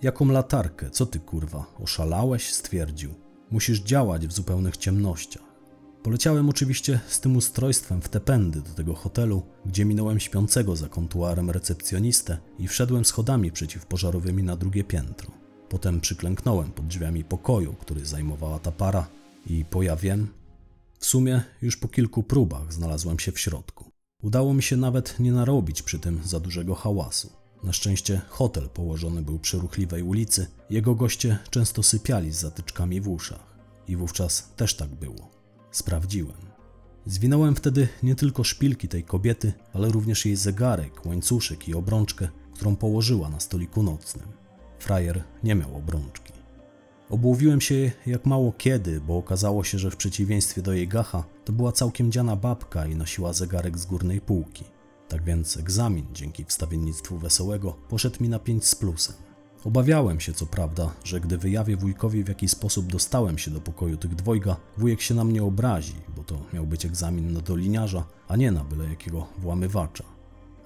[0.03, 0.91] Jaką latarkę?
[0.91, 1.67] Co ty kurwa?
[1.83, 2.53] Oszalałeś?
[2.53, 3.15] Stwierdził.
[3.51, 5.44] Musisz działać w zupełnych ciemnościach.
[6.05, 10.89] Poleciałem oczywiście z tym ustrojstwem w te pędy do tego hotelu, gdzie minąłem śpiącego za
[10.89, 15.31] kontuarem recepcjonistę i wszedłem schodami przeciwpożarowymi na drugie piętro.
[15.69, 19.07] Potem przyklęknąłem pod drzwiami pokoju, który zajmowała ta para
[19.47, 20.29] i po ja wiem,
[20.99, 23.85] w sumie już po kilku próbach znalazłem się w środku.
[24.23, 27.33] Udało mi się nawet nie narobić przy tym za dużego hałasu.
[27.63, 33.09] Na szczęście hotel położony był przy ruchliwej ulicy, jego goście często sypiali z zatyczkami w
[33.09, 33.55] uszach.
[33.89, 35.44] I wówczas też tak było.
[35.75, 36.37] Sprawdziłem.
[37.07, 42.77] Zwinąłem wtedy nie tylko szpilki tej kobiety, ale również jej zegarek, łańcuszek i obrączkę, którą
[42.77, 44.27] położyła na stoliku nocnym.
[44.79, 46.33] Frajer nie miał obrączki.
[47.11, 51.53] Obłowiłem się jak mało kiedy, bo okazało się, że w przeciwieństwie do jej gacha, to
[51.53, 54.65] była całkiem dziana babka i nosiła zegarek z górnej półki.
[55.09, 59.17] Tak więc egzamin dzięki wstawiennictwu wesołego poszedł mi na 5 z plusem.
[59.65, 63.97] Obawiałem się co prawda, że gdy wyjawię wujkowi w jaki sposób dostałem się do pokoju
[63.97, 68.37] tych dwojga, wujek się na mnie obrazi, bo to miał być egzamin na doliniarza, a
[68.37, 70.05] nie na byle jakiego włamywacza.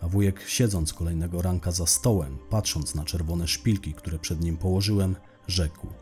[0.00, 5.16] A wujek siedząc kolejnego ranka za stołem, patrząc na czerwone szpilki, które przed nim położyłem,
[5.46, 5.86] rzekł–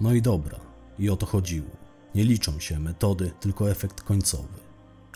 [0.00, 0.60] no i dobra,
[0.98, 1.70] i o to chodziło.
[2.14, 4.58] Nie liczą się metody, tylko efekt końcowy.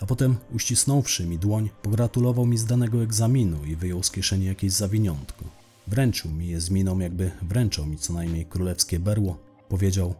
[0.01, 5.62] A potem, uścisnąwszy mi dłoń, pogratulował mi zdanego egzaminu i wyjął z kieszeni jakieś zawiniątko.
[5.87, 9.37] Wręczył mi je z miną, jakby wręczał mi co najmniej królewskie berło.
[9.69, 10.13] Powiedział: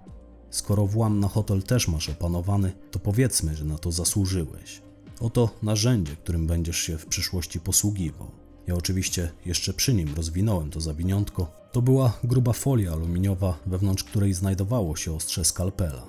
[0.50, 4.82] Skoro włam na hotel też masz opanowany, to powiedzmy, że na to zasłużyłeś.
[5.20, 8.32] Oto narzędzie, którym będziesz się w przyszłości posługiwał.
[8.68, 11.52] Ja oczywiście jeszcze przy nim rozwinąłem to zawiniątko.
[11.72, 16.04] To była gruba folia aluminiowa, wewnątrz której znajdowało się ostrze skalpela.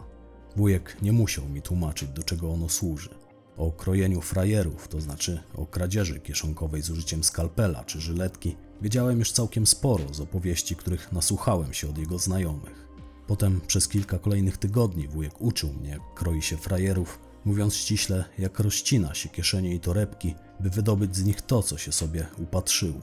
[0.57, 3.11] Wujek nie musiał mi tłumaczyć, do czego ono służy.
[3.57, 9.33] O krojeniu frajerów, to znaczy o kradzieży kieszonkowej z użyciem skalpela czy żyletki, wiedziałem już
[9.33, 12.89] całkiem sporo z opowieści, których nasłuchałem się od jego znajomych.
[13.27, 18.59] Potem przez kilka kolejnych tygodni wujek uczył mnie, jak kroi się frajerów, mówiąc ściśle, jak
[18.59, 23.01] rozcina się kieszenie i torebki, by wydobyć z nich to, co się sobie upatrzyło.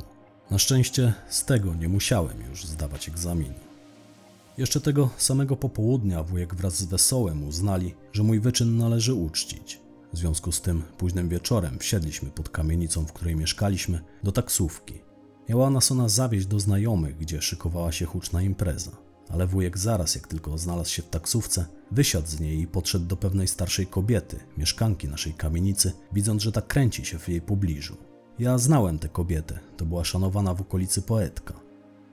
[0.51, 3.59] Na szczęście z tego nie musiałem już zdawać egzaminu.
[4.57, 9.79] Jeszcze tego samego popołudnia wujek wraz z Wesołem uznali, że mój wyczyn należy uczcić.
[10.13, 15.01] W związku z tym późnym wieczorem wsiedliśmy pod kamienicą, w której mieszkaliśmy, do taksówki.
[15.49, 18.91] Miała nas ona zawieźć do znajomych, gdzie szykowała się huczna impreza.
[19.29, 23.17] Ale wujek zaraz, jak tylko znalazł się w taksówce, wysiadł z niej i podszedł do
[23.17, 27.97] pewnej starszej kobiety, mieszkanki naszej kamienicy, widząc, że tak kręci się w jej pobliżu.
[28.39, 31.53] Ja znałem tę kobietę, to była szanowana w okolicy poetka.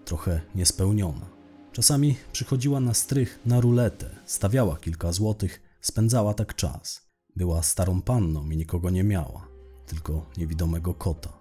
[0.04, 1.26] Trochę niespełniona.
[1.72, 7.07] Czasami przychodziła na strych na ruletę, stawiała kilka złotych, spędzała tak czas.
[7.38, 9.48] Była starą panną i nikogo nie miała,
[9.86, 11.32] tylko niewidomego kota.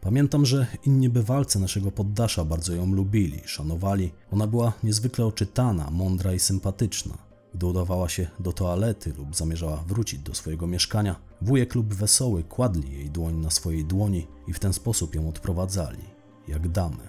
[0.00, 4.12] Pamiętam, że inni bywalcy naszego poddasza bardzo ją lubili, szanowali.
[4.30, 7.18] Ona była niezwykle oczytana, mądra i sympatyczna.
[7.54, 12.92] Gdy udawała się do toalety lub zamierzała wrócić do swojego mieszkania, wujek lub wesoły kładli
[12.92, 16.04] jej dłoń na swojej dłoni i w ten sposób ją odprowadzali,
[16.48, 17.08] jak damę.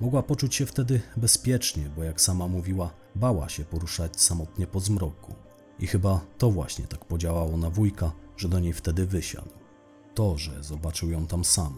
[0.00, 5.45] Mogła poczuć się wtedy bezpiecznie, bo jak sama mówiła, bała się poruszać samotnie po zmroku.
[5.78, 9.50] I chyba to właśnie tak podziałało na wujka, że do niej wtedy wysiadł.
[10.14, 11.76] To, że zobaczył ją tam samą.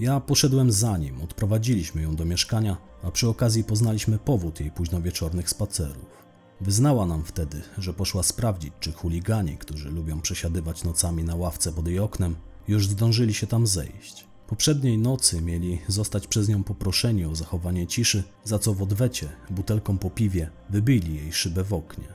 [0.00, 5.50] Ja poszedłem za nim, odprowadziliśmy ją do mieszkania, a przy okazji poznaliśmy powód jej późnowieczornych
[5.50, 6.18] spacerów.
[6.60, 11.88] Wyznała nam wtedy, że poszła sprawdzić, czy chuligani, którzy lubią przesiadywać nocami na ławce pod
[11.88, 12.36] jej oknem,
[12.68, 14.26] już zdążyli się tam zejść.
[14.46, 19.98] Poprzedniej nocy mieli zostać przez nią poproszeni o zachowanie ciszy, za co w odwecie, butelką
[19.98, 22.08] po piwie, wybili jej szybę w oknie.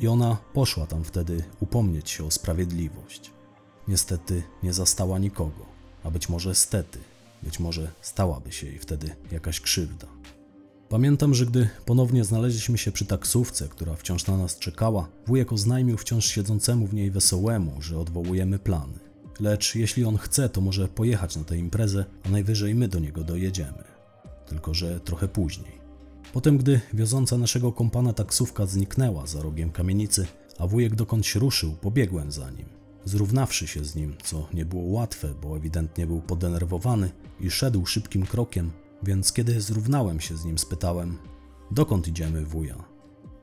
[0.00, 3.30] I ona poszła tam wtedy upomnieć się o sprawiedliwość.
[3.88, 5.66] Niestety nie zastała nikogo,
[6.04, 6.98] a być może stety,
[7.42, 10.06] być może stałaby się jej wtedy jakaś krzywda.
[10.88, 15.96] Pamiętam, że gdy ponownie znaleźliśmy się przy taksówce, która wciąż na nas czekała, wujek oznajmił
[15.96, 18.98] wciąż siedzącemu w niej wesołemu, że odwołujemy plany.
[19.40, 23.24] Lecz jeśli on chce, to może pojechać na tę imprezę, a najwyżej my do niego
[23.24, 23.84] dojedziemy.
[24.46, 25.85] Tylko, że trochę później.
[26.32, 30.26] Potem, gdy wioząca naszego kompana taksówka zniknęła za rogiem kamienicy,
[30.58, 32.66] a wujek dokądś ruszył, pobiegłem za nim.
[33.04, 37.10] Zrównawszy się z nim, co nie było łatwe, bo ewidentnie był podenerwowany
[37.40, 38.70] i szedł szybkim krokiem,
[39.02, 41.18] więc kiedy zrównałem się z nim, spytałem:
[41.70, 42.84] Dokąd idziemy, wuja?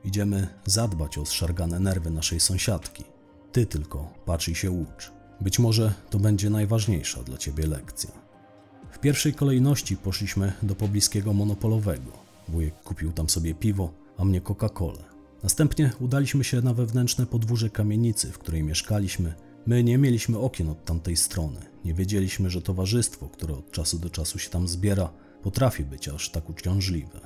[0.04, 3.04] Idziemy zadbać o zszargane nerwy naszej sąsiadki.
[3.52, 5.12] Ty tylko patrz i się ucz.
[5.40, 8.10] Być może to będzie najważniejsza dla ciebie lekcja.
[8.90, 12.23] W pierwszej kolejności poszliśmy do pobliskiego monopolowego.
[12.48, 15.04] Wujek kupił tam sobie piwo, a mnie Coca-Colę.
[15.42, 19.34] Następnie udaliśmy się na wewnętrzne podwórze kamienicy, w której mieszkaliśmy.
[19.66, 21.60] My nie mieliśmy okien od tamtej strony.
[21.84, 26.30] Nie wiedzieliśmy, że towarzystwo, które od czasu do czasu się tam zbiera, potrafi być aż
[26.30, 27.20] tak uciążliwe.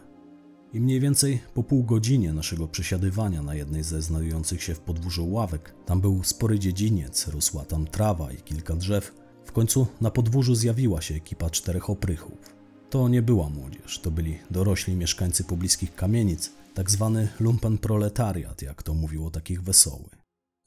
[0.73, 5.31] I mniej więcej po pół godzinie naszego przesiadywania na jednej ze znajdujących się w podwórzu
[5.31, 9.14] ławek, tam był spory dziedziniec, rosła tam trawa i kilka drzew.
[9.45, 12.57] W końcu na podwórzu zjawiła się ekipa czterech oprychów.
[12.91, 18.95] To nie była młodzież, to byli dorośli mieszkańcy pobliskich kamienic, tak zwany lumpenproletariat, jak to
[18.95, 20.09] mówił o takich wesoły.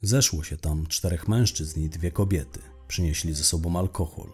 [0.02, 2.60] Zeszło się tam czterech mężczyzn i dwie kobiety.
[2.88, 4.26] Przynieśli ze sobą alkohol.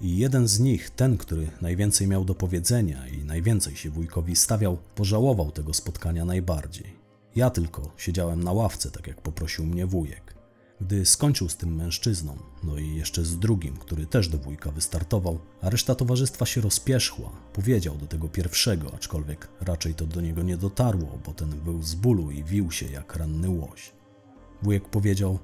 [0.00, 4.78] I jeden z nich, ten, który najwięcej miał do powiedzenia i najwięcej się wujkowi stawiał,
[4.94, 6.96] pożałował tego spotkania najbardziej.
[7.36, 10.41] Ja tylko siedziałem na ławce, tak jak poprosił mnie wujek.
[10.82, 15.38] Gdy skończył z tym mężczyzną, no i jeszcze z drugim, który też do wujka wystartował,
[15.60, 20.56] a reszta towarzystwa się rozpieszła, powiedział do tego pierwszego, aczkolwiek raczej to do niego nie
[20.56, 23.92] dotarło, bo ten był z bólu i wił się jak ranny łoś.
[24.62, 25.38] Wujek powiedział: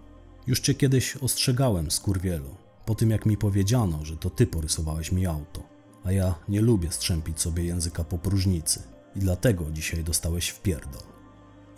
[0.46, 5.26] Już cię kiedyś ostrzegałem, skurwielu, po tym jak mi powiedziano, że to ty porysowałeś mi
[5.26, 5.62] auto,
[6.04, 8.82] a ja nie lubię strzępić sobie języka po próżnicy
[9.16, 11.02] i dlatego dzisiaj dostałeś w pierdol.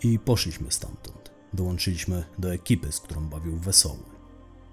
[0.03, 1.30] I poszliśmy stamtąd.
[1.53, 4.11] Dołączyliśmy do ekipy, z którą bawił wesoły.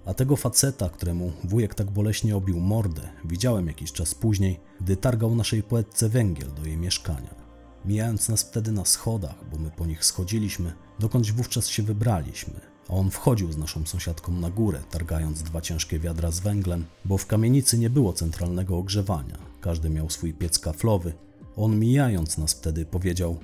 [0.06, 5.34] A tego faceta, któremu wujek tak boleśnie obił mordę, widziałem jakiś czas później, gdy targał
[5.34, 7.34] naszej poetce węgiel do jej mieszkania.
[7.84, 12.92] Mijając nas wtedy na schodach, bo my po nich schodziliśmy, dokądś wówczas się wybraliśmy, a
[12.92, 17.26] on wchodził z naszą sąsiadką na górę, targając dwa ciężkie wiadra z węglem, bo w
[17.26, 19.38] kamienicy nie było centralnego ogrzewania.
[19.60, 21.12] Każdy miał swój piec kaflowy.
[21.56, 23.38] On mijając nas wtedy powiedział: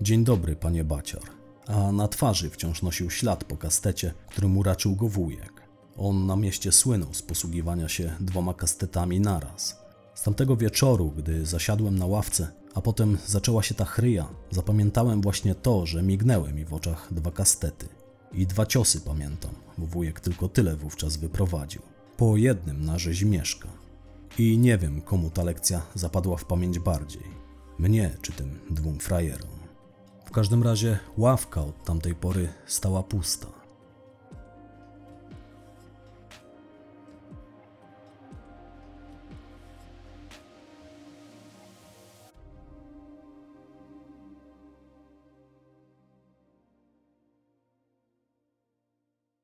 [0.00, 1.37] Dzień dobry, panie bacior.
[1.68, 5.62] A na twarzy wciąż nosił ślad po kastecie, którym uraczył go wujek.
[5.96, 9.78] On na mieście słynął z posługiwania się dwoma kastetami naraz.
[10.14, 15.54] Z tamtego wieczoru, gdy zasiadłem na ławce, a potem zaczęła się ta chryja, zapamiętałem właśnie
[15.54, 17.88] to, że mignęły mi w oczach dwa kastety.
[18.32, 21.82] I dwa ciosy pamiętam, bo wujek tylko tyle wówczas wyprowadził.
[22.16, 23.68] Po jednym na rzeź mieszka.
[24.38, 27.24] I nie wiem, komu ta lekcja zapadła w pamięć bardziej.
[27.78, 29.57] Mnie czy tym dwóm frajerom.
[30.28, 33.57] W każdym razie ławka od tamtej pory stała pusta.